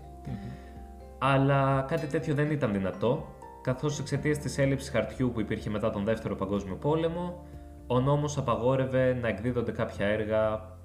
αλλά 1.17 1.85
κάτι 1.87 2.07
τέτοιο 2.07 2.33
δεν 2.33 2.51
ήταν 2.51 2.71
δυνατό, 2.73 3.25
καθώς 3.61 3.99
εξαιτίας 3.99 4.37
της 4.37 4.57
έλλειψης 4.57 4.89
χαρτιού 4.89 5.31
που 5.33 5.39
υπήρχε 5.39 5.69
μετά 5.69 5.89
τον 5.89 6.03
Δεύτερο 6.03 6.35
Παγκόσμιο 6.35 6.75
Πόλεμο, 6.75 7.45
ο 7.87 7.99
νόμος 7.99 8.37
απαγόρευε 8.37 9.13
να 9.13 9.27
εκδίδονται 9.27 9.71
κάποια 9.71 10.05
έργα 10.05 10.53
ε, 10.53 10.78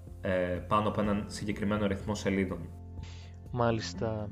πάνω 0.69 0.89
από 0.89 1.01
έναν 1.01 1.25
συγκεκριμένο 1.27 1.85
αριθμό 1.85 2.15
σελίδων. 2.15 2.59
Μάλιστα. 3.51 4.31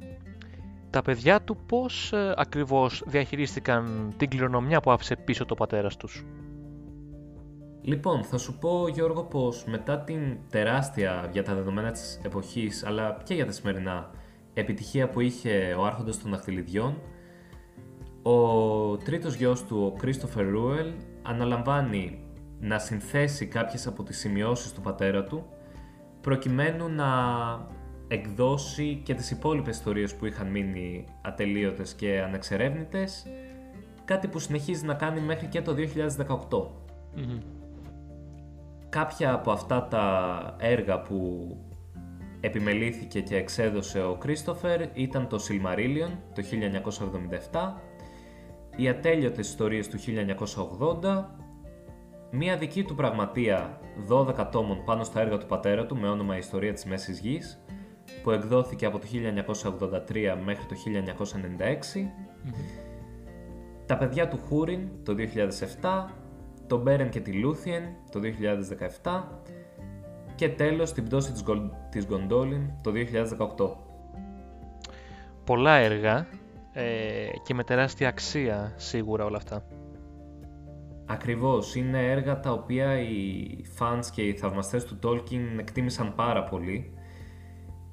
Τα 0.90 1.02
παιδιά 1.02 1.42
του 1.42 1.57
πώς 1.66 2.12
ε, 2.12 2.35
ακριβώς 2.37 3.02
διαχειρίστηκαν 3.07 4.12
την 4.16 4.28
κληρονομιά 4.28 4.81
που 4.81 4.90
άφησε 4.90 5.16
πίσω 5.16 5.44
το 5.44 5.55
πατέρας 5.55 5.96
τους; 5.96 6.24
Λοιπόν, 7.83 8.24
θα 8.24 8.38
σου 8.38 8.59
πω 8.59 8.88
Γιώργο 8.88 9.24
πως 9.24 9.64
μετά 9.64 9.98
την 9.98 10.38
τεράστια 10.50 11.28
για 11.33 11.42
τα 11.42 11.55
δεδομένα 11.55 11.90
της 11.90 12.20
εποχής 12.24 12.85
αλλά 12.85 13.16
και 13.24 13.35
για 13.35 13.46
τα 13.46 13.52
σημερινά 13.52 14.11
επιτυχία 14.55 15.09
που 15.09 15.20
είχε 15.20 15.74
ο 15.78 15.85
άρχοντας 15.85 16.18
των 16.18 16.31
δαχτυλιδιών 16.31 16.96
ο 18.22 18.96
τρίτος 18.96 19.35
γιος 19.35 19.64
του, 19.64 19.92
ο 19.94 20.00
Christopher 20.02 20.46
Ρούελ, 20.50 20.92
αναλαμβάνει 21.22 22.24
να 22.61 22.78
συνθέσει 22.78 23.46
κάποιες 23.46 23.87
από 23.87 24.02
τις 24.02 24.18
σημειώσεις 24.18 24.72
του 24.72 24.81
πατέρα 24.81 25.24
του 25.24 25.46
προκειμένου 26.22 26.88
να 26.88 27.11
εκδώσει 28.08 29.00
και 29.04 29.14
τις 29.14 29.30
υπόλοιπες 29.30 29.76
ιστορίες 29.76 30.14
που 30.14 30.26
είχαν 30.26 30.46
μείνει 30.46 31.04
ατελείωτες 31.22 31.94
και 31.94 32.22
ανεξερεύνητες 32.22 33.26
κάτι 34.04 34.28
που 34.28 34.38
συνεχίζει 34.38 34.85
να 34.85 34.94
κάνει 34.94 35.20
μέχρι 35.20 35.46
και 35.46 35.62
το 35.62 35.74
2018. 36.50 36.66
Μμμ. 37.14 37.38
Κάποια 38.88 39.32
από 39.32 39.50
αυτά 39.50 39.87
τα 39.88 40.56
έργα 40.58 41.00
που 41.00 41.46
επιμελήθηκε 42.40 43.20
και 43.20 43.37
εξέδωσε 43.37 44.02
ο 44.02 44.14
Κρίστοφερ 44.14 44.80
ήταν 44.92 45.28
το 45.28 45.38
Silmarillion 45.48 46.11
το 46.35 46.42
1977, 47.52 47.72
οι 48.76 48.88
ατέλειωτες 48.88 49.48
ιστορίες 49.48 49.88
του 49.88 49.98
1980, 51.02 51.24
μία 52.30 52.56
δική 52.56 52.85
του 52.85 52.94
πραγματεία 52.94 53.80
12 54.09 54.46
τόμων 54.52 54.85
πάνω 54.85 55.05
στα 55.05 55.20
έργα 55.20 55.38
του 55.38 55.46
πατέρα 55.46 55.87
του 55.87 55.96
με 55.96 56.09
όνομα 56.09 56.35
«Η 56.35 56.38
Ιστορία 56.38 56.72
της 56.72 56.85
Μέσης 56.85 57.18
Γης» 57.18 57.64
που 58.22 58.31
εκδόθηκε 58.31 58.87
από 58.87 58.98
το 58.98 59.07
1983 59.07 60.37
μέχρι 60.44 60.64
το 60.64 60.74
1996, 60.74 62.11
τα 63.87 63.96
παιδιά 63.96 64.28
του 64.28 64.38
Χούριν 64.48 64.88
το 65.02 65.14
2007, 65.83 66.11
το 66.66 66.78
Μπέρεν 66.78 67.09
και 67.11 67.20
τη 67.20 67.33
Λούθιεν 67.33 67.83
το 68.11 68.20
2017 69.02 69.22
και 70.35 70.48
τέλος 70.48 70.92
την 70.92 71.05
πτώση 71.05 71.33
της, 71.33 71.42
Γκολ- 71.42 71.72
της 71.90 72.07
Γκοντόλιν 72.07 72.70
το 72.83 72.90
2018. 72.90 73.76
Πολλά 75.44 75.74
έργα 75.74 76.26
ε, 76.72 77.26
και 77.42 77.55
με 77.55 77.64
τεράστια 77.64 78.09
αξία 78.09 78.72
σίγουρα 78.76 79.24
όλα 79.24 79.37
αυτά. 79.37 79.64
Ακριβώς, 81.06 81.74
είναι 81.74 82.10
έργα 82.10 82.40
τα 82.40 82.52
οποία 82.52 83.00
οι 83.00 83.46
fans 83.78 84.04
και 84.14 84.22
οι 84.22 84.32
θαυμαστές 84.32 84.84
του 84.84 84.98
Tolkien 85.02 85.58
εκτίμησαν 85.58 86.14
πάρα 86.14 86.44
πολύ. 86.44 86.92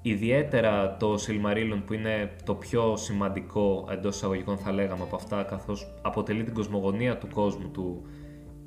Ιδιαίτερα 0.02 0.98
το 0.98 1.14
Silmarillion 1.14 1.82
που 1.86 1.94
είναι 1.94 2.36
το 2.46 2.56
πιο 2.56 2.96
σημαντικό 2.96 3.88
εντός 3.92 4.16
εισαγωγικών 4.16 4.58
θα 4.58 4.72
λέγαμε 4.72 5.04
από 5.04 5.16
αυτά 5.16 5.44
καθώς 5.44 5.96
αποτελεί 6.02 6.44
την 6.44 6.54
κοσμογονία 6.54 7.18
του 7.18 7.28
κόσμου 7.28 7.70
του 7.70 8.06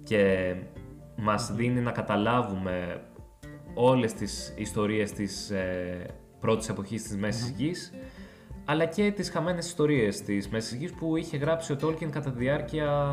και 0.03 0.55
μας 1.17 1.53
δίνει 1.55 1.81
να 1.81 1.91
καταλάβουμε 1.91 3.03
όλες 3.75 4.13
τις 4.13 4.55
ιστορίες 4.57 5.13
της 5.13 5.51
ε, 5.51 6.07
πρώτης 6.41 6.69
εποχής 6.69 7.03
της 7.03 7.17
Μέσης 7.17 7.49
Γης 7.49 7.93
αλλά 8.65 8.85
και 8.85 9.11
τις 9.11 9.31
χαμένες 9.31 9.67
ιστορίες 9.67 10.23
της 10.23 10.49
Μέσης 10.49 10.75
Γης 10.79 10.93
που 10.93 11.17
είχε 11.17 11.37
γράψει 11.37 11.73
ο 11.73 11.77
Tolkien 11.83 12.11
κατά 12.11 12.31
τη 12.31 12.39
διάρκεια 12.39 13.13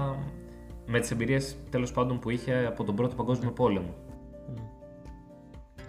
με 0.92 1.00
τις 1.00 1.12
εμπειρίες 1.12 1.56
τέλος 1.70 1.92
πάντων 1.92 2.20
που 2.20 2.30
είχε 2.30 2.66
από 2.66 2.84
τον 2.84 2.96
Πρώτο 2.96 3.16
Παγκόσμιο 3.16 3.52
Πόλεμο. 3.52 3.96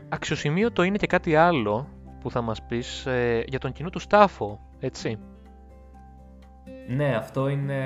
Αξιοσημείωτο 0.09 0.83
είναι 0.83 0.97
και 0.97 1.07
κάτι 1.07 1.37
άλλο 1.37 1.89
που 2.21 2.31
θα 2.31 2.41
μας 2.41 2.63
πεις 2.63 3.07
ε, 3.07 3.45
για 3.47 3.59
τον 3.59 3.73
κοινό 3.73 3.91
του 3.91 3.99
Στάφο, 3.99 4.61
έτσι. 4.81 5.19
Ναι, 6.89 7.15
αυτό 7.17 7.49
είναι 7.49 7.83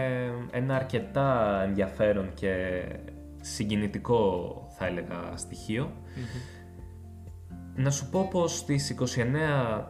ένα 0.51 0.75
αρκετά 0.77 1.61
ενδιαφέρον 1.63 2.35
και 2.35 2.83
συγκινητικό 3.41 4.67
θα 4.79 4.87
έλεγα 4.87 5.37
στοιχείο. 5.37 5.93
Να 7.77 7.91
σου 7.91 8.11
πω 8.11 8.29
πως 8.31 8.57
στις 8.57 8.97
29 9.17 9.21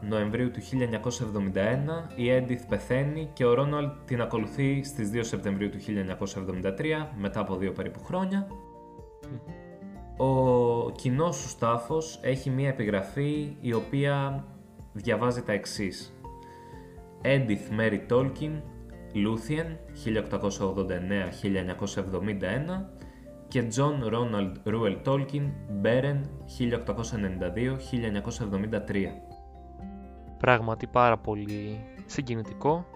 Νοεμβρίου 0.00 0.50
του 0.50 0.60
1971 0.60 0.66
η 2.16 2.30
Έντιθ 2.30 2.66
πεθαίνει 2.66 3.30
και 3.32 3.44
ο 3.44 3.54
Ρόναλντ 3.54 3.90
την 4.04 4.20
ακολουθεί 4.20 4.84
στις 4.84 5.10
2 5.14 5.18
Σεπτεμβρίου 5.20 5.70
του 5.70 5.78
1973 5.80 5.84
μετά 7.16 7.40
από 7.40 7.56
δύο 7.56 7.72
περίπου 7.72 8.04
χρόνια. 8.04 8.46
Ο 10.16 10.90
κοινός 10.90 11.36
σου 11.36 11.48
στάφος 11.48 12.18
έχει 12.22 12.50
μία 12.50 12.68
επιγραφή 12.68 13.56
η 13.60 13.72
οποία 13.72 14.44
διαβάζει 14.92 15.42
τα 15.42 15.52
εξής. 15.52 16.18
Έντιθ 17.22 17.70
Μέρι 17.70 18.04
Τόλκιν, 18.08 18.62
Λούθιεν, 19.14 19.78
1889-1971 20.04 20.08
και 23.54 23.62
Τζον 23.62 24.04
Ρόναλντ 24.06 24.56
Ρούελ 24.64 24.98
Τόλκιν, 25.02 25.50
Μπέρεν, 25.70 26.30
1892-1973. 26.58 26.62
Πράγματι 30.38 30.86
πάρα 30.86 31.18
πολύ 31.18 31.84
συγκινητικό. 32.06 32.86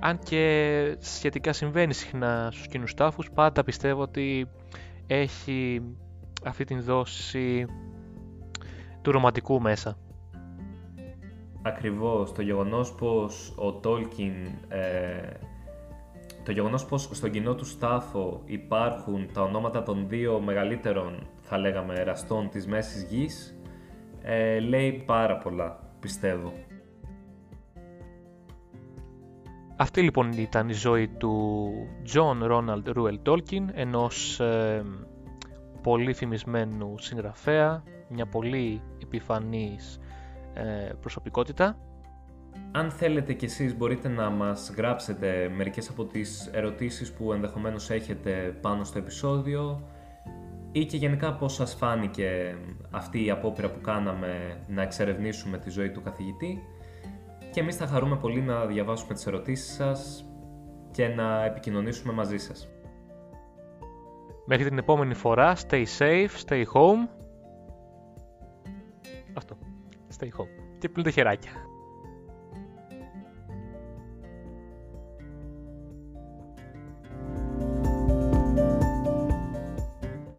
Αν 0.00 0.18
και 0.18 0.96
σχετικά 0.98 1.52
συμβαίνει 1.52 1.94
συχνά 1.94 2.48
στους 2.52 2.66
κοινούς 2.66 2.94
τάφους, 2.94 3.30
πάντα 3.30 3.64
πιστεύω 3.64 4.02
ότι 4.02 4.46
έχει 5.06 5.82
αυτή 6.44 6.64
την 6.64 6.82
δόση 6.82 7.66
του 9.02 9.10
ρομαντικού 9.10 9.60
μέσα. 9.60 9.98
Ακριβώς, 11.62 12.32
το 12.32 12.42
γεγονός 12.42 12.94
πως 12.94 13.54
ο 13.56 13.72
Τόλκιν, 13.72 14.32
ε, 14.68 15.20
το 16.44 16.52
γεγονός 16.52 16.86
πως 16.86 17.08
στον 17.12 17.30
κοινό 17.30 17.54
του 17.54 17.64
στάφο 17.64 18.42
υπάρχουν 18.44 19.28
τα 19.32 19.42
ονόματα 19.42 19.82
των 19.82 20.08
δύο 20.08 20.40
μεγαλύτερων, 20.40 21.26
θα 21.40 21.58
λέγαμε, 21.58 21.94
εραστών 21.94 22.48
της 22.48 22.66
Μέσης 22.66 23.02
Γης, 23.02 23.60
ε, 24.22 24.58
λέει 24.60 25.02
πάρα 25.06 25.38
πολλά, 25.38 25.78
πιστεύω. 26.00 26.52
Αυτή 29.76 30.02
λοιπόν 30.02 30.32
ήταν 30.32 30.68
η 30.68 30.72
ζωή 30.72 31.08
του 31.08 31.70
John 32.14 32.50
Ronald 32.50 32.96
Reuel 32.96 33.18
Tolkien, 33.26 33.64
ενός 33.72 34.40
ε, 34.40 34.84
πολύ 35.82 36.12
φημισμένου 36.12 36.94
συγγραφέα, 36.98 37.82
μια 38.08 38.26
πολύ 38.26 38.82
επιφανής 39.02 39.98
ε, 40.54 40.92
προσωπικότητα. 41.00 41.76
Αν 42.74 42.90
θέλετε 42.90 43.32
κι 43.32 43.44
εσείς 43.44 43.76
μπορείτε 43.76 44.08
να 44.08 44.30
μας 44.30 44.72
γράψετε 44.76 45.52
μερικές 45.56 45.88
από 45.88 46.04
τις 46.04 46.50
ερωτήσεις 46.52 47.12
που 47.12 47.32
ενδεχομένως 47.32 47.90
έχετε 47.90 48.56
πάνω 48.60 48.84
στο 48.84 48.98
επεισόδιο 48.98 49.82
ή 50.72 50.84
και 50.84 50.96
γενικά 50.96 51.34
πώς 51.34 51.54
σας 51.54 51.74
φάνηκε 51.74 52.56
αυτή 52.90 53.24
η 53.24 53.30
απόπειρα 53.30 53.70
που 53.70 53.80
κάναμε 53.80 54.60
να 54.68 54.82
εξερευνήσουμε 54.82 55.58
τη 55.58 55.70
ζωή 55.70 55.90
του 55.90 56.02
καθηγητή 56.02 56.62
και 57.50 57.60
εμείς 57.60 57.76
θα 57.76 57.86
χαρούμε 57.86 58.16
πολύ 58.16 58.40
να 58.40 58.66
διαβάσουμε 58.66 59.14
τις 59.14 59.26
ερωτήσεις 59.26 59.74
σας 59.74 60.26
και 60.90 61.08
να 61.08 61.44
επικοινωνήσουμε 61.44 62.12
μαζί 62.12 62.38
σας. 62.38 62.68
Μέχρι 64.46 64.68
την 64.68 64.78
επόμενη 64.78 65.14
φορά, 65.14 65.56
stay 65.68 65.84
safe, 65.98 66.28
stay 66.46 66.64
home. 66.74 67.08
Αυτό. 69.34 69.56
Stay 70.18 70.26
home. 70.26 70.78
Και 70.78 70.88
πλύντε 70.88 71.10
χεράκια. 71.10 71.52